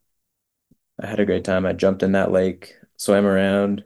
[1.01, 1.67] I had a great time.
[1.67, 3.85] I jumped in that lake, swam around,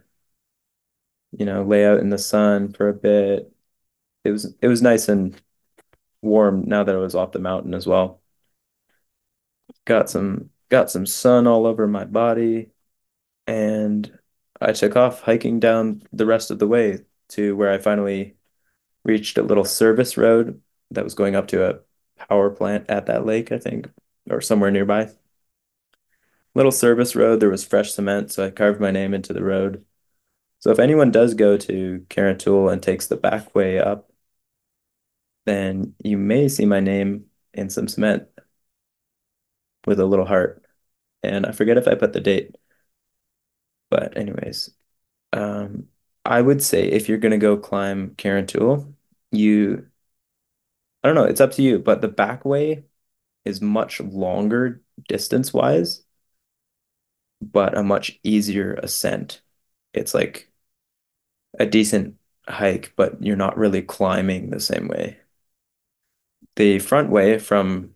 [1.33, 3.53] you know, lay out in the sun for a bit.
[4.25, 5.41] It was it was nice and
[6.23, 8.23] warm now that I was off the mountain as well.
[9.85, 12.71] Got some got some sun all over my body
[13.47, 14.19] and
[14.61, 18.37] I took off hiking down the rest of the way to where I finally
[19.05, 20.63] reached a little service road
[20.95, 21.81] that was going up to a
[22.29, 23.91] power plant at that lake, I think,
[24.31, 25.11] or somewhere nearby.
[26.55, 29.85] Little service road, there was fresh cement, so I carved my name into the road.
[30.61, 34.11] So if anyone does go to Carrauntoohil and takes the back way up,
[35.47, 38.29] then you may see my name in some cement
[39.87, 40.65] with a little heart.
[41.23, 42.57] And I forget if I put the date.
[43.91, 44.71] But anyways,
[45.33, 45.89] um,
[46.25, 48.93] I would say if you're gonna go climb Carrauntoohil,
[49.33, 49.89] you
[51.03, 52.85] I don't know, it's up to you, but the back way
[53.45, 56.05] is much longer distance wise,
[57.41, 59.43] but a much easier ascent.
[59.95, 60.51] It's like
[61.59, 62.17] a decent
[62.49, 65.19] hike, but you're not really climbing the same way.
[66.57, 67.95] The front way from,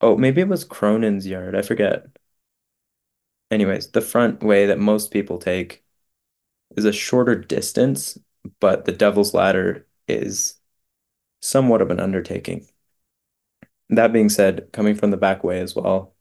[0.00, 2.06] oh, maybe it was Cronin's yard, I forget.
[3.50, 5.84] Anyways, the front way that most people take
[6.76, 8.18] is a shorter distance,
[8.60, 10.56] but the Devil's Ladder is
[11.44, 12.66] somewhat of an undertaking.
[13.90, 16.14] That being said, coming from the back way as well,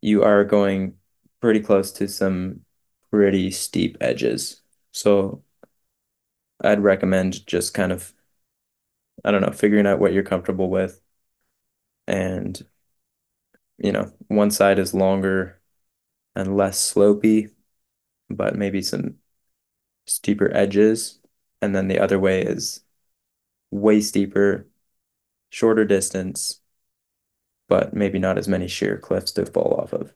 [0.00, 0.94] you are going
[1.40, 2.60] pretty close to some
[3.10, 4.62] pretty steep edges.
[4.92, 5.42] So
[6.62, 8.14] I'd recommend just kind of,
[9.24, 11.02] I don't know, figuring out what you're comfortable with.
[12.06, 12.60] And,
[13.76, 15.60] you know, one side is longer
[16.34, 17.50] and less slopey,
[18.30, 19.16] but maybe some
[20.06, 21.20] steeper edges.
[21.60, 22.83] And then the other way is
[23.74, 24.68] way steeper,
[25.50, 26.60] shorter distance,
[27.68, 30.14] but maybe not as many sheer cliffs to fall off of.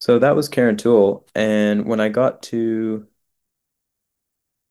[0.00, 1.26] So that was Carrauntoohil.
[1.34, 3.06] And when I got to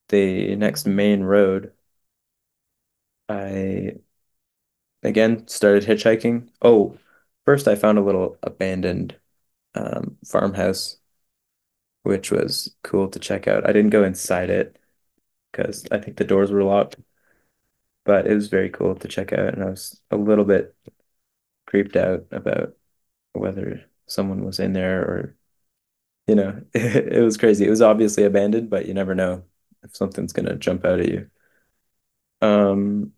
[0.08, 1.72] the next main road,
[3.28, 3.98] I
[5.02, 6.48] again started hitchhiking.
[6.62, 6.98] Oh,
[7.44, 9.18] first I found a little abandoned
[9.74, 10.98] um, farmhouse,
[12.02, 13.68] which was cool to check out.
[13.68, 14.78] I didn't go inside it
[15.56, 16.96] because I think the doors were locked,
[18.04, 20.74] but it was very cool to check out, and I was a little bit
[21.66, 22.76] creeped out about
[23.34, 25.36] whether someone was in there or,
[26.28, 27.66] you know, it, it was crazy.
[27.66, 29.44] It was obviously abandoned, but you never know
[29.84, 31.30] if something's gonna jump out at you.
[32.40, 33.12] Um,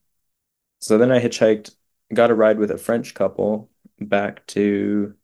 [0.81, 1.74] so then I hitchhiked,
[2.14, 3.70] got a ride with a French couple
[4.01, 5.14] back to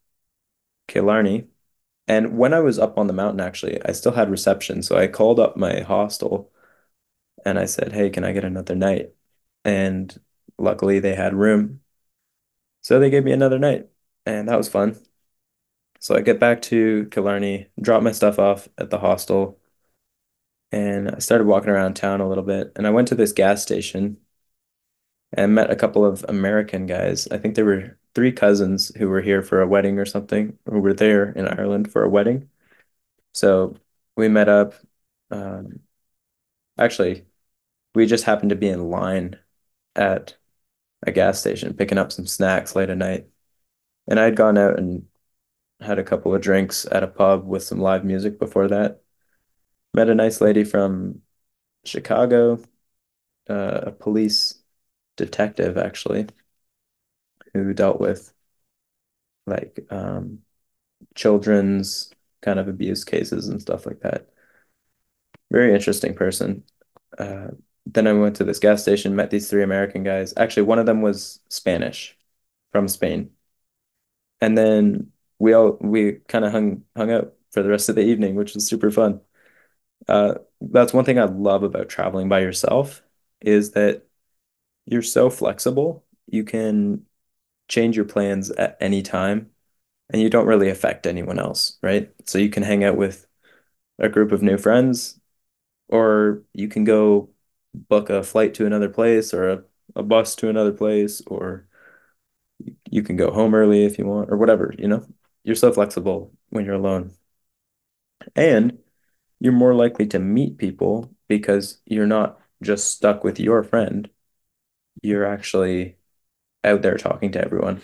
[0.89, 1.49] Killarney.
[2.09, 4.83] And when I was up on the mountain, actually, I still had reception.
[4.83, 6.53] So I called up my hostel
[7.45, 9.15] and I said, Hey, can I get another night?
[9.65, 10.17] And
[10.59, 11.81] luckily they had room.
[12.83, 13.89] So they gave me another night,
[14.27, 14.99] and that was fun.
[16.01, 19.59] So I get back to Killarney, drop my stuff off at the hostel,
[20.73, 22.73] and I started walking around town a little bit.
[22.77, 24.19] And I went to this gas station
[25.33, 27.27] and met a couple of American guys.
[27.29, 30.81] I think there were three cousins who were here for a wedding or something, who
[30.81, 32.49] were there in Ireland for a wedding.
[33.33, 33.77] So
[34.17, 34.75] we met up.
[35.31, 35.81] Um,
[36.79, 37.27] actually,
[37.95, 39.39] we just happened to be in line
[39.97, 40.37] at
[41.07, 43.29] a gas station picking up some snacks late at night.
[44.09, 45.07] And I had gone out and
[45.81, 49.03] had a couple of drinks at a pub with some live music before that.
[49.93, 51.21] Met a nice lady from
[51.85, 52.59] Chicago,
[53.49, 54.63] uh, a police
[55.17, 56.27] detective actually,
[57.53, 58.33] who dealt with
[59.47, 60.41] like um,
[61.15, 64.29] children's kind of abuse cases and stuff like that.
[65.51, 66.65] Very interesting person.
[67.17, 67.49] Uh,
[67.87, 70.35] then I went to this gas station, met these three American guys.
[70.37, 72.17] Actually, one of them was Spanish
[72.73, 73.31] from Spain.
[74.41, 78.03] And then we all we kind of hung hung out for the rest of the
[78.03, 79.21] evening, which was super fun.
[80.09, 83.03] Uh, that's one thing I love about traveling by yourself
[83.41, 84.07] is that
[84.87, 86.05] you're so flexible.
[86.27, 87.07] You can
[87.69, 89.51] change your plans at any time
[90.11, 92.13] and you don't really affect anyone else, right?
[92.27, 93.27] So you can hang out with
[93.99, 95.21] a group of new friends
[95.89, 97.31] or you can go
[97.75, 99.65] book a flight to another place or a,
[99.97, 101.69] a bus to another place or
[102.91, 105.07] you can go home early if you want or whatever, you know?
[105.43, 107.13] You're so flexible when you're alone.
[108.37, 108.79] And
[109.41, 114.09] you're more likely to meet people because you're not just stuck with your friend.
[115.03, 115.97] You're actually
[116.65, 117.83] out there talking to everyone.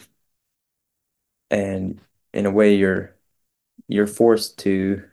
[1.50, 2.00] And
[2.32, 3.16] in a way you're
[3.88, 5.04] you're forced to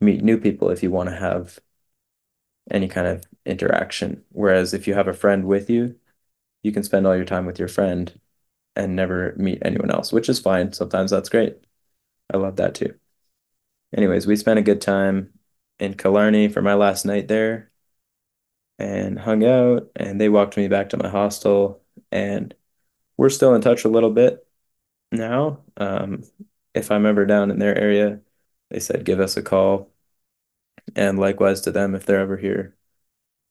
[0.00, 1.58] meet new people if you want to have
[2.70, 4.24] any kind of interaction.
[4.30, 5.96] Whereas if you have a friend with you,
[6.62, 8.18] you can spend all your time with your friend
[8.76, 10.72] and never meet anyone else, which is fine.
[10.72, 11.58] Sometimes that's great.
[12.32, 12.94] I love that too.
[13.96, 15.32] Anyways, we spent a good time
[15.78, 17.70] in Killarney for my last night there
[18.78, 22.54] and hung out and they walked me back to my hostel and
[23.16, 24.46] we're still in touch a little bit
[25.12, 25.60] now.
[25.76, 26.24] Um,
[26.74, 28.20] if I'm ever down in their area,
[28.70, 29.90] they said give us a call.
[30.96, 32.76] And likewise to them if they're ever here.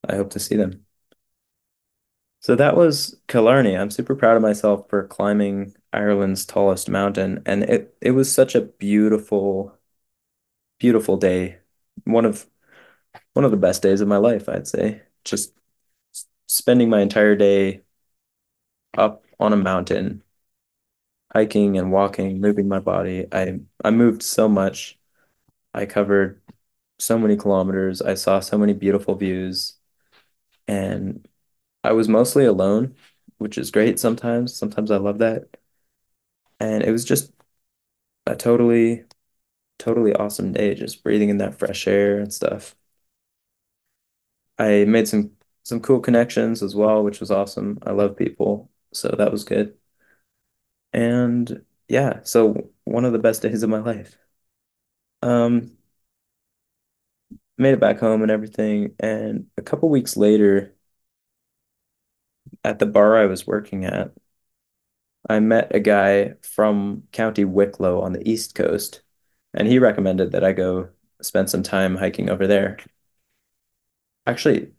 [0.08, 0.86] I hope to see them.
[2.41, 3.76] So that was Killarney.
[3.78, 8.56] I'm super proud of myself for climbing Ireland's tallest mountain, and it it was such
[8.56, 9.78] a beautiful,
[10.80, 11.60] beautiful day
[12.06, 12.45] one of
[13.34, 15.04] one of the best days of my life, I'd say.
[15.26, 15.54] Just
[16.47, 17.84] spending my entire day
[18.97, 20.24] up on a mountain,
[21.34, 23.28] hiking and walking, moving my body.
[23.32, 24.97] I I moved so much.
[25.76, 26.41] I covered
[27.00, 28.04] so many kilometers.
[28.04, 29.79] I saw so many beautiful views,
[30.70, 31.28] and
[31.84, 32.96] I was mostly alone,
[33.40, 34.56] which is great sometimes.
[34.56, 35.46] Sometimes I love that.
[36.60, 37.32] And it was just
[38.28, 39.06] a totally,
[39.80, 42.76] totally awesome day, just breathing in that fresh air and stuff.
[44.58, 45.32] I made some
[45.64, 47.80] some cool connections as well, which was awesome.
[47.84, 49.78] I love people, so that was good.
[50.94, 54.18] And yeah, so one of the best days of my life.
[55.22, 55.78] Um,
[57.60, 60.76] made it back home and everything, and a couple weeks later,
[62.64, 64.12] at the bar I was working at,
[65.30, 69.01] I met a guy from County Wicklow on the East Coast,
[69.53, 70.89] and he recommended that I go
[71.22, 72.78] spend some time hiking over there.
[74.26, 74.72] Actually,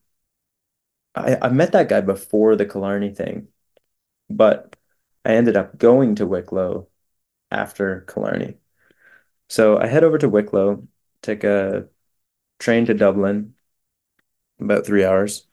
[1.14, 3.48] I, I met that guy before the Killarney thing,
[4.30, 4.76] but
[5.24, 6.88] I ended up going to Wicklow
[7.50, 8.58] after Killarney.
[9.48, 10.86] So I head over to Wicklow,
[11.22, 11.88] take a
[12.60, 13.54] train to Dublin,
[14.60, 15.46] about three hours.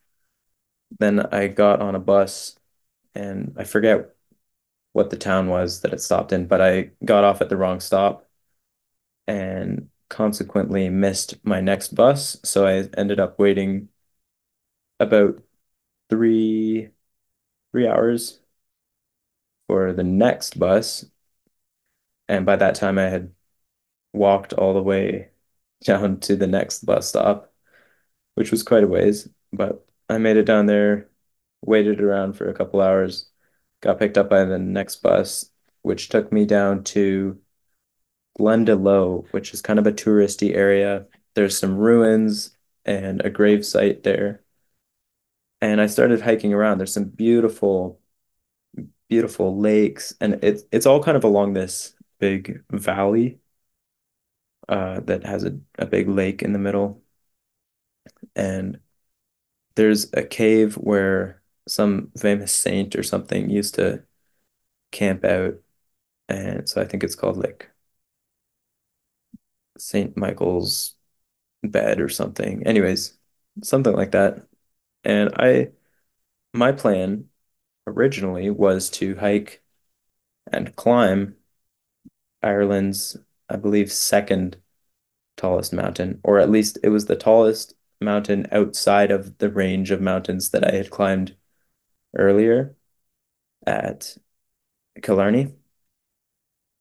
[0.99, 2.58] Then I got on a bus,
[3.16, 4.16] and I forget
[4.93, 7.80] what the town was that it stopped in, but I got off at the wrong
[7.80, 8.28] stop
[9.28, 12.38] and consequently missed my next bus.
[12.43, 13.89] So I ended up waiting
[14.99, 15.41] about
[16.10, 16.89] three
[17.72, 18.39] three hours
[19.68, 21.05] for the next bus.
[22.28, 23.34] And by that time I had
[24.14, 25.30] walked all the way
[25.84, 27.53] down to the next bus stop,
[28.36, 31.09] which was quite a ways, but I made it down there,
[31.61, 33.30] waited around for a couple hours,
[33.82, 35.49] got picked up by the next bus,
[35.82, 37.39] which took me down to
[38.39, 41.07] Glendalough, which is kind of a touristy area.
[41.36, 42.55] There's some ruins
[42.86, 44.43] and a grave site there.
[45.61, 46.78] And I started hiking around.
[46.78, 47.99] There's some beautiful,
[49.09, 53.39] beautiful lakes, and it's it's all kind of along this big valley
[54.70, 57.01] uh, that has a, a big lake in the middle.
[58.36, 58.80] And
[59.76, 64.03] there's a cave where some famous saint or something used to
[64.91, 65.55] camp out.
[66.30, 67.72] And so I think it's called like
[69.78, 70.95] Saint Michael's
[71.63, 72.65] bed or something.
[72.68, 73.18] Anyways,
[73.63, 74.47] something like that.
[75.03, 75.72] And I,
[76.53, 77.30] my plan
[77.88, 79.63] originally was to hike
[80.51, 81.38] and climb
[82.41, 83.18] Ireland's,
[83.50, 84.58] I believe, second
[85.38, 90.02] tallest mountain, or at least it was the tallest mountain outside of the range of
[90.02, 91.36] mountains that I had climbed
[92.16, 92.76] earlier
[93.66, 94.18] at
[95.02, 95.56] Killarney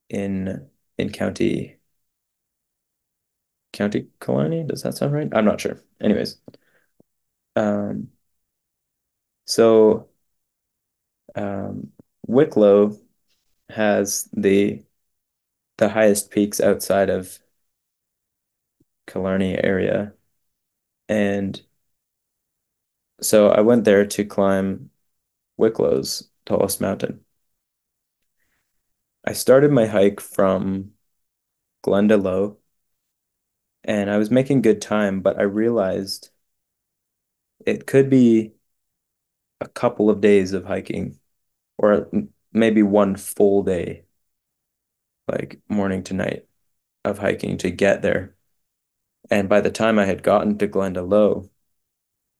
[0.09, 1.77] in in County
[3.73, 4.63] County Killarney.
[4.63, 5.29] Does that sound right?
[5.33, 5.81] I'm not sure.
[6.01, 6.39] Anyways,
[7.55, 8.09] um,
[9.45, 10.09] so
[11.35, 11.91] um,
[12.27, 12.97] Wicklow
[13.69, 14.83] has the
[15.77, 17.39] the highest peaks outside of
[19.07, 20.13] Killarney area.
[21.09, 21.61] And
[23.21, 24.89] so I went there to climb
[25.57, 27.25] Wicklow's tallest mountain.
[29.25, 30.93] I started my hike from
[31.83, 32.57] Glendalough
[33.83, 36.29] and I was making good time, but I realized
[37.65, 38.53] it could be
[39.61, 41.19] a couple of days of hiking
[41.79, 42.09] or
[42.53, 44.05] maybe one full day,
[45.27, 46.45] like morning to night
[47.03, 48.35] of hiking to get there.
[49.29, 51.49] And by the time I had gotten to Glendalough,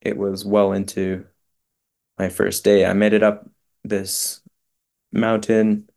[0.00, 1.26] it was well into
[2.18, 2.86] my first day.
[2.86, 3.48] I made it up
[3.84, 4.40] this
[5.12, 5.88] mountain,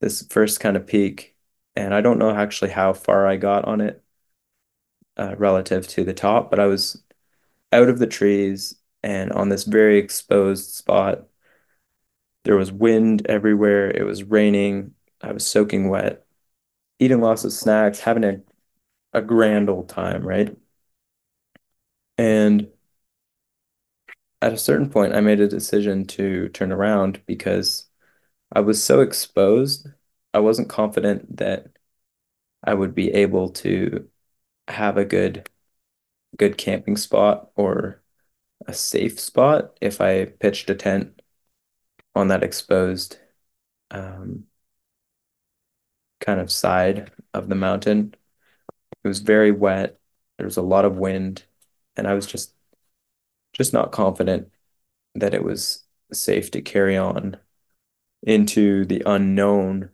[0.00, 1.36] this first kind of peak,
[1.74, 4.02] and I don't know actually how far I got on it
[5.16, 7.02] uh, relative to the top, but I was
[7.72, 11.26] out of the trees and on this very exposed spot.
[12.44, 13.90] There was wind everywhere.
[13.90, 14.94] It was raining.
[15.20, 16.25] I was soaking wet,
[16.98, 18.40] eating lots of snacks, having a,
[19.14, 20.56] a grand old time, right?
[22.18, 22.68] And
[24.42, 27.86] at a certain point, I made a decision to turn around because
[28.52, 29.88] I was so exposed.
[30.34, 31.68] I wasn't confident that
[32.64, 34.08] I would be able to
[34.68, 35.48] have a good
[36.38, 38.02] good camping spot or
[38.66, 41.22] a safe spot if I pitched a tent
[42.14, 43.18] on that exposed
[43.90, 44.44] um,
[46.26, 48.14] kind of side of the mountain.
[49.04, 50.00] It was very wet.
[50.38, 51.44] There was a lot of wind,
[51.96, 52.54] and I was just
[53.52, 54.52] just not confident
[55.14, 57.38] that it was safe to carry on
[58.22, 59.90] into the unknown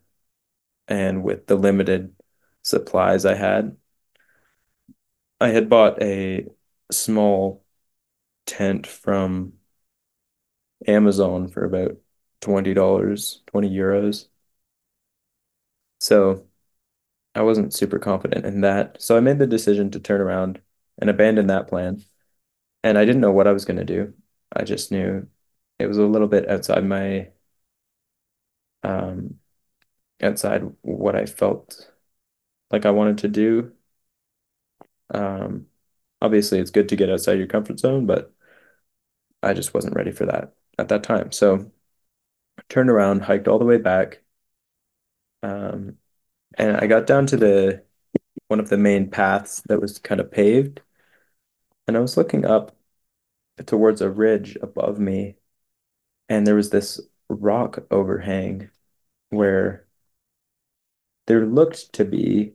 [0.88, 2.14] and with the limited
[2.62, 3.76] supplies I had.
[5.40, 6.46] I had bought a
[6.90, 7.64] small
[8.46, 9.54] tent from
[10.86, 11.96] Amazon for about
[12.40, 14.28] $20, 20 euros.
[16.02, 16.46] So
[17.34, 19.02] I wasn't super confident in that.
[19.02, 20.60] So I made the decision to turn around
[21.00, 22.04] and abandon that plan.
[22.84, 24.14] And I didn't know what I was going to do.
[24.54, 25.28] I just knew
[25.78, 27.30] it was a little bit outside my
[28.82, 29.38] um
[30.22, 31.90] outside what I felt
[32.72, 33.72] like I wanted to do.
[35.10, 35.66] Um
[36.20, 38.32] obviously it's good to get outside your comfort zone, but
[39.42, 41.32] I just wasn't ready for that at that time.
[41.32, 41.70] So
[42.58, 44.21] I turned around, hiked all the way back.
[45.42, 45.98] Um
[46.58, 47.84] and I got down to the
[48.48, 50.82] one of the main paths that was kind of paved,
[51.86, 52.76] and I was looking up
[53.66, 55.36] towards a ridge above me,
[56.28, 58.70] and there was this rock overhang
[59.30, 59.86] where
[61.26, 62.54] there looked to be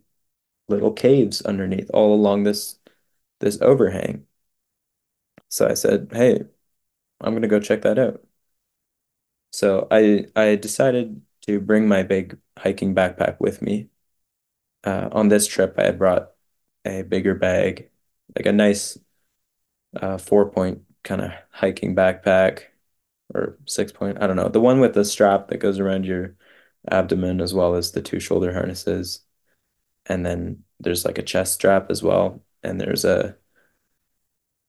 [0.70, 2.80] little caves underneath all along this
[3.40, 4.28] this overhang.
[5.50, 6.46] So I said, "Hey,
[7.22, 8.24] I'm gonna go check that out."
[9.52, 13.90] So I I decided to bring my big hiking backpack with me.
[14.84, 16.32] Uh, on this trip, I had brought
[16.86, 17.90] a bigger bag,
[18.36, 18.98] like a nice
[19.96, 22.64] uh, four point kind of hiking backpack
[23.34, 26.36] or six point, I don't know, the one with the strap that goes around your
[26.90, 29.22] abdomen as well as the two shoulder harnesses.
[30.06, 32.44] And then there's like a chest strap as well.
[32.64, 33.38] And there's a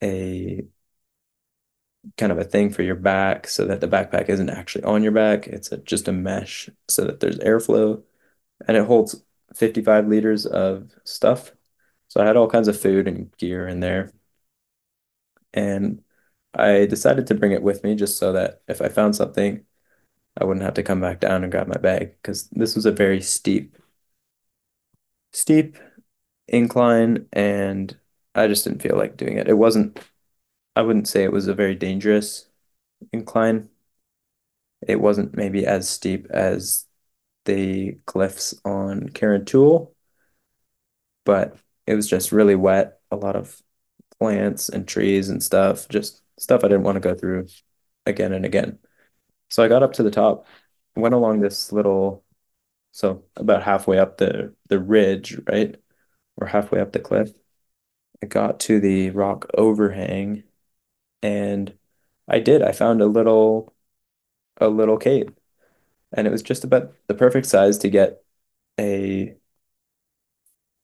[0.02, 0.66] a
[2.16, 5.12] kind of a thing for your back so that the backpack isn't actually on your
[5.12, 5.46] back.
[5.46, 8.02] It's a, just a mesh so that there's airflow
[8.66, 9.22] and it holds
[9.54, 11.52] 55 liters of stuff.
[12.08, 14.12] So I had all kinds of food and gear in there.
[15.52, 16.02] And
[16.54, 19.64] I decided to bring it with me just so that if I found something,
[20.38, 22.92] I wouldn't have to come back down and grab my bag because this was a
[22.92, 23.76] very steep,
[25.32, 25.76] steep
[26.48, 27.96] incline and
[28.34, 29.48] I just didn't feel like doing it.
[29.48, 30.00] It wasn't,
[30.78, 32.46] I wouldn't say it was a very dangerous
[33.12, 33.68] incline.
[34.86, 36.86] It wasn't maybe as steep as
[37.46, 39.92] the cliffs on Carrauntoohil,
[41.24, 41.56] but
[41.88, 43.60] it was just really wet, a lot of
[44.20, 47.48] plants and trees and stuff, just stuff I didn't want to go through
[48.06, 48.78] again and again.
[49.50, 50.46] So I got up to the top,
[50.94, 52.24] went along this little,
[52.92, 55.76] so about halfway up the the ridge, right?
[56.36, 57.32] Or halfway up the cliff.
[58.22, 60.44] I got to the rock overhang
[61.22, 61.76] and
[62.28, 62.62] I did.
[62.62, 63.74] I found a little
[64.58, 65.34] a little cave.
[66.12, 68.24] And it was just about the perfect size to get
[68.80, 69.36] a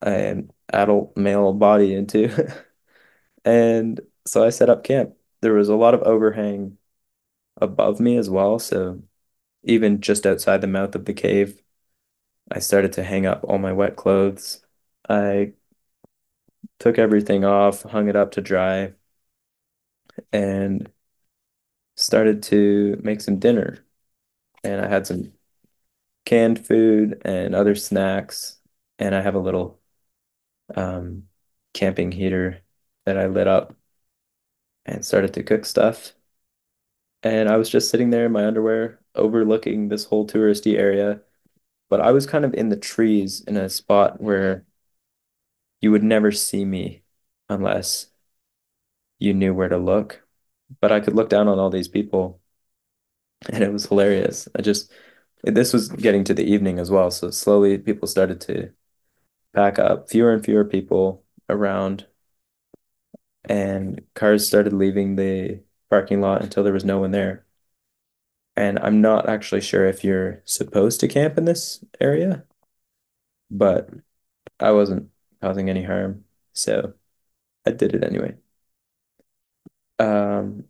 [0.02, 2.28] an adult male body into.
[3.46, 5.14] And so I set up camp.
[5.42, 6.78] There was a lot of overhang
[7.60, 8.58] above me as well.
[8.58, 9.02] So
[9.64, 11.62] even just outside the mouth of the cave,
[12.50, 14.64] I started to hang up all my wet clothes.
[15.08, 15.54] I
[16.78, 18.94] took everything off, hung it up to dry,
[20.32, 20.90] and
[21.96, 23.84] started to make some dinner.
[24.64, 25.32] And I had some
[26.26, 28.58] canned food and other snacks.
[28.98, 29.80] And I have a little
[30.74, 31.28] um,
[31.74, 32.62] camping heater
[33.06, 33.76] that I lit up
[34.86, 36.12] and started to cook stuff.
[37.22, 41.22] And I was just sitting there in my underwear, overlooking this whole touristy area.
[41.90, 44.66] But I was kind of in the trees in a spot where
[45.80, 47.02] you would never see me
[47.48, 48.06] unless
[49.24, 50.22] you knew where to look.
[50.80, 52.40] But I could look down on all these people,
[53.50, 54.48] and it was hilarious.
[54.56, 54.92] I just,
[55.44, 57.10] this was getting to the evening as well.
[57.10, 58.70] So slowly people started to
[59.54, 62.06] pack up, fewer and fewer people around
[63.48, 67.44] and cars started leaving the parking lot until there was no one there.
[68.56, 72.44] And I'm not actually sure if you're supposed to camp in this area,
[73.50, 73.90] but
[74.60, 75.10] I wasn't
[75.42, 76.94] causing any harm, so
[77.66, 78.36] I did it anyway.
[79.98, 80.68] Um,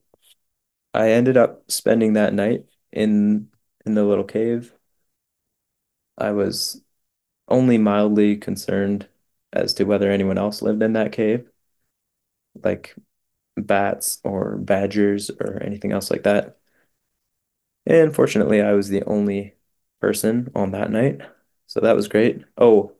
[0.95, 3.51] I ended up spending that night in
[3.87, 4.75] in the little cave.
[6.19, 6.83] I was
[7.49, 9.09] only mildly concerned
[9.53, 11.51] as to whether anyone else lived in that cave
[12.63, 12.95] like
[13.57, 16.59] bats or badgers or anything else like that.
[17.87, 19.55] And fortunately, I was the only
[20.01, 21.21] person on that night.
[21.67, 22.45] So that was great.
[22.57, 22.93] Oh,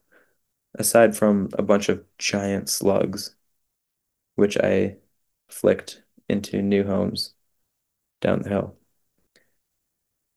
[0.77, 3.37] aside from a bunch of giant slugs,
[4.37, 4.99] which I
[5.49, 7.35] flicked into new homes
[8.21, 8.79] down the hill.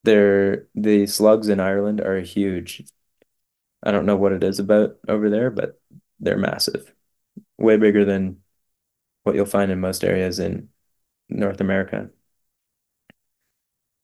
[0.04, 2.84] They're, the slugs in Ireland are huge.
[3.82, 5.80] I don't know what it is about over there, but
[6.20, 6.94] they're massive.
[7.58, 8.42] Way bigger than
[9.24, 10.70] what you'll find in most areas in
[11.30, 12.10] North America.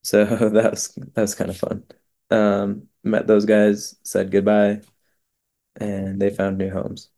[0.02, 1.84] So that was that was kind of fun.
[2.30, 4.82] Um, met those guys, said goodbye,
[5.76, 7.10] and they found new homes.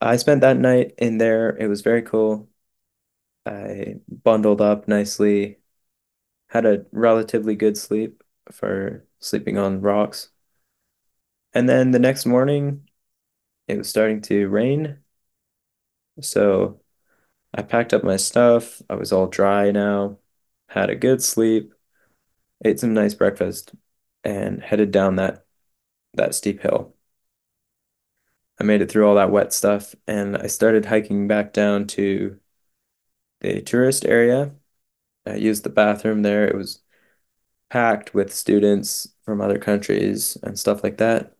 [0.00, 1.56] I spent that night in there.
[1.56, 2.48] It was very cool.
[3.46, 5.60] I bundled up nicely,
[6.48, 8.22] had a relatively good sleep
[8.52, 10.30] for sleeping on rocks.
[11.54, 12.88] And then the next morning,
[13.68, 14.98] it was starting to rain.
[16.20, 16.80] So
[17.54, 18.82] I packed up my stuff.
[18.90, 20.18] I was all dry now,
[20.68, 21.74] had a good sleep,
[22.64, 23.74] ate some nice breakfast,
[24.24, 25.46] and headed down that
[26.14, 26.94] that steep hill.
[28.58, 32.38] I made it through all that wet stuff, and I started hiking back down to
[33.40, 34.54] the tourist area.
[35.26, 36.46] I used the bathroom there.
[36.48, 36.82] It was
[37.70, 41.36] packed with students from other countries and stuff like that.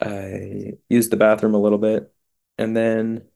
[0.00, 2.12] I used the bathroom a little bit,
[2.58, 3.28] and then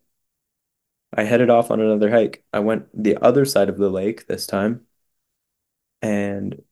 [1.13, 2.45] I headed off on another hike.
[2.53, 4.87] I went the other side of the lake this time
[6.03, 6.63] and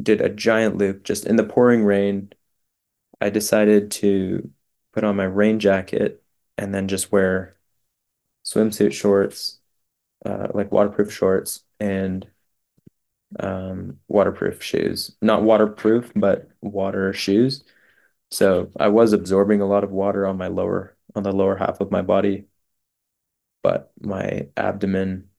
[0.00, 2.32] did a giant loop just in the pouring rain.
[3.20, 4.50] I decided to
[4.92, 6.22] put on my rain jacket
[6.58, 7.56] and then just wear
[8.44, 9.60] swimsuit shorts,
[10.24, 12.26] uh, like waterproof shorts and
[13.40, 15.14] um, waterproof shoes.
[15.20, 17.64] Not waterproof, but water shoes.
[18.30, 21.80] So I was absorbing a lot of water on my lower on the lower half
[21.80, 22.46] of my body,
[23.62, 25.30] but my abdomen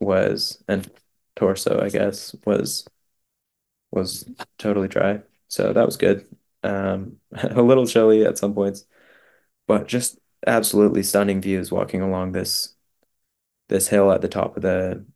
[0.00, 0.90] was and
[1.36, 2.86] torso, I guess, was
[3.90, 5.22] was totally dry.
[5.48, 6.26] So that was good.
[6.62, 8.84] Um, a little chilly at some points,
[9.68, 12.74] but just absolutely stunning views walking along this
[13.68, 15.06] this hill at the top of the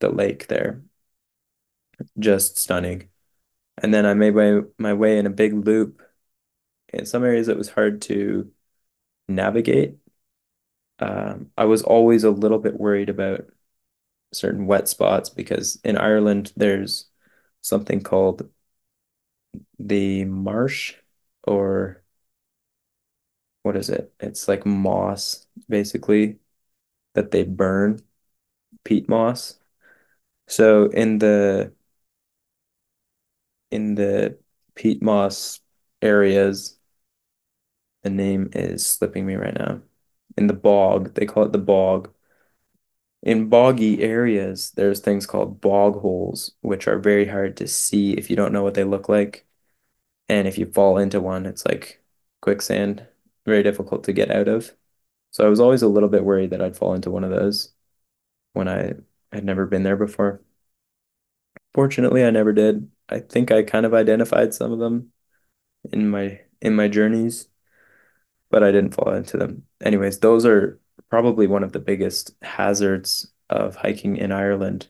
[0.00, 0.82] the lake there.
[2.18, 3.08] Just stunning.
[3.78, 6.02] And then I made my my way in a big loop.
[6.92, 8.52] In some areas it was hard to
[9.28, 9.96] navigate.
[10.98, 13.46] Um, I was always a little bit worried about
[14.32, 17.10] certain wet spots because in Ireland there's
[17.62, 18.50] something called
[19.78, 20.94] the marsh
[21.44, 22.02] or
[23.62, 24.12] what is it?
[24.20, 26.38] It's like moss basically
[27.14, 28.00] that they burn,
[28.84, 29.58] peat moss.
[30.48, 31.74] So in the
[33.70, 34.38] in the
[34.74, 35.60] peat moss
[36.02, 36.78] areas,
[38.02, 39.80] the name is slipping me right now.
[40.36, 42.12] In the bog, they call it the bog.
[43.22, 48.28] In boggy areas, there's things called bog holes, which are very hard to see if
[48.30, 49.46] you don't know what they look like.
[50.28, 52.02] And if you fall into one, it's like
[52.42, 53.06] quicksand,
[53.46, 54.74] very difficult to get out of.
[55.32, 57.74] So I was always a little bit worried that I'd fall into one of those
[58.54, 58.94] when I
[59.32, 60.42] had never been there before.
[61.74, 62.90] Fortunately, I never did.
[63.08, 65.12] I think I kind of identified some of them
[65.92, 67.48] in my in my journeys,
[68.50, 69.64] but I didn't fall into them.
[69.80, 74.88] Anyways, those are probably one of the biggest hazards of hiking in Ireland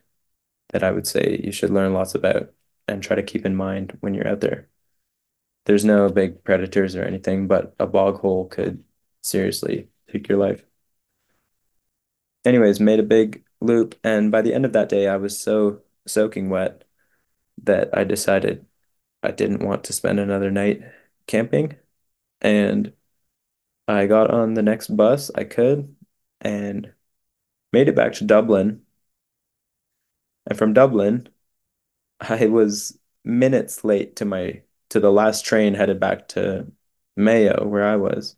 [0.71, 2.53] that I would say you should learn lots about
[2.89, 4.69] and try to keep in mind when you're out there.
[5.67, 8.85] There's no big predators or anything, but a bog hole could
[9.23, 10.65] seriously take your life.
[12.45, 15.83] Anyways, made a big loop, and by the end of that day, I was so
[16.07, 16.85] soaking wet
[17.65, 18.67] that I decided
[19.23, 20.83] I didn't want to spend another night
[21.27, 21.77] camping.
[22.41, 22.95] And
[23.89, 25.97] I got on the next bus I could
[26.41, 26.93] and
[27.73, 28.83] made it back to Dublin.
[30.47, 31.29] And from Dublin,
[32.21, 36.71] I was minutes late to my to the last train headed back to
[37.17, 38.37] Mayo, where I was.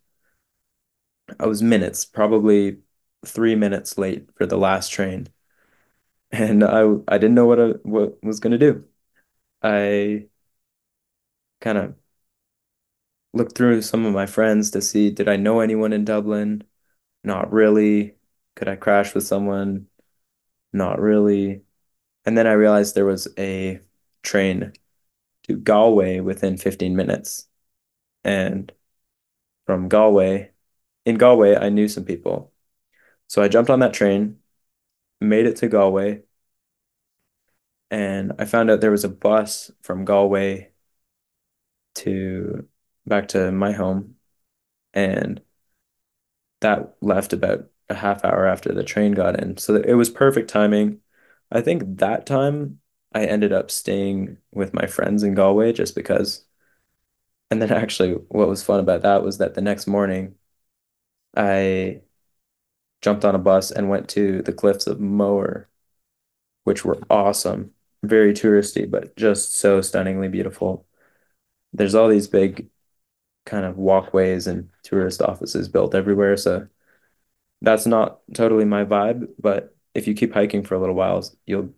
[1.39, 2.79] I was minutes, probably
[3.25, 5.27] three minutes late for the last train.
[6.31, 8.85] And I I didn't know what I what was gonna do.
[9.63, 10.29] I
[11.61, 11.95] kind of
[13.33, 16.63] looked through some of my friends to see did I know anyone in Dublin?
[17.23, 18.15] Not really.
[18.55, 19.87] Could I crash with someone?
[20.73, 21.63] Not really.
[22.25, 23.81] And then I realized there was a
[24.23, 24.73] train
[25.45, 27.47] to Galway within 15 minutes.
[28.25, 28.71] And
[29.67, 30.51] from Galway,
[31.05, 32.53] in Galway, I knew some people.
[33.27, 34.39] So I jumped on that train,
[35.21, 36.23] made it to Galway,
[37.91, 40.71] and I found out there was a bus from Galway
[41.95, 42.67] to
[43.05, 44.15] back to my home,
[44.93, 45.41] and
[46.61, 49.57] that left about a half hour after the train got in.
[49.57, 50.99] So it was perfect timing.
[51.51, 52.79] I think that time
[53.13, 56.45] I ended up staying with my friends in Galway just because.
[57.51, 60.35] And then actually, what was fun about that was that the next morning,
[61.35, 62.01] I
[63.01, 65.69] jumped on a bus and went to the cliffs of Moher,
[66.63, 67.73] which were awesome.
[68.03, 70.85] Very touristy, but just so stunningly beautiful.
[71.73, 72.69] There's all these big
[73.45, 76.37] kind of walkways and tourist offices built everywhere.
[76.37, 76.67] So
[77.61, 81.73] that's not totally my vibe, but if you keep hiking for a little while, you'll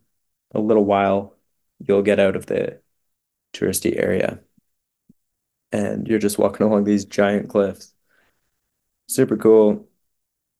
[0.53, 1.35] a little while
[1.79, 2.81] you'll get out of the
[3.53, 4.39] touristy area
[5.71, 7.93] and you're just walking along these giant cliffs.
[9.07, 9.87] Super cool.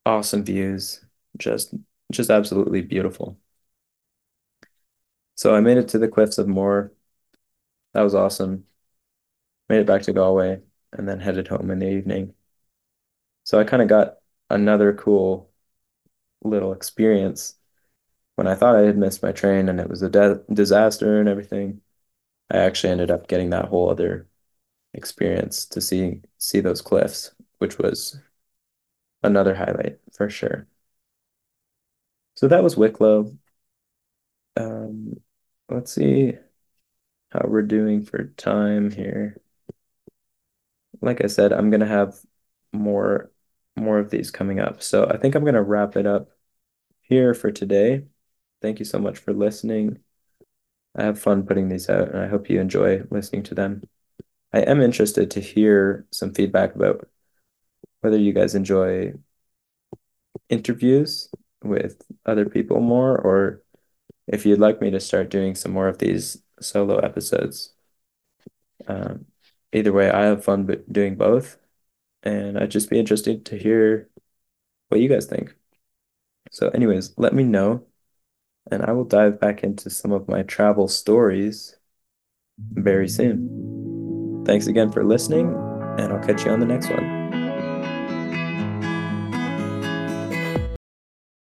[0.05, 1.05] awesome views,
[1.37, 1.73] just
[2.11, 3.39] just absolutely beautiful.
[5.35, 6.93] So I made it to the Cliffs of Moher.
[7.93, 8.65] That was awesome.
[9.69, 12.33] Made it back to Galway and then headed home in the evening.
[13.43, 14.17] So I kind of got
[14.49, 15.51] another cool
[16.43, 17.55] little experience
[18.35, 20.09] when I thought I had missed my train and it was a
[20.53, 21.81] disaster and everything.
[22.51, 24.27] I actually ended up getting that whole other
[24.93, 28.19] experience to see see those cliffs, which was
[29.24, 30.68] another highlight for sure.
[32.36, 33.36] So that was Wicklow.
[34.55, 35.22] Um,
[35.70, 36.34] let's see
[37.32, 39.38] how we're doing for time here.
[41.01, 42.15] Like I said, I'm gonna have
[42.74, 43.32] more
[43.76, 44.82] more of these coming up.
[44.82, 46.30] So I think I'm gonna wrap it up
[47.01, 48.05] here for today.
[48.61, 49.99] Thank you so much for listening.
[50.95, 53.84] I have fun putting these out, and I hope you enjoy listening to them.
[54.53, 57.07] I am interested to hear some feedback about
[58.01, 59.13] whether you guys enjoy
[60.49, 61.29] interviews
[61.63, 63.61] with other people more, or
[64.27, 67.73] if you'd like me to start doing some more of these solo episodes.
[68.87, 69.25] Um,
[69.73, 71.57] either way, I have fun doing both,
[72.23, 74.09] and I'd just be interested to hear
[74.89, 75.55] what you guys think.
[76.51, 77.83] So, anyways, let me know,
[78.71, 81.75] and I will dive back into some of my travel stories
[82.71, 84.43] very soon.
[84.45, 85.47] Thanks again for listening,
[85.97, 87.16] and I'll catch you on the next one.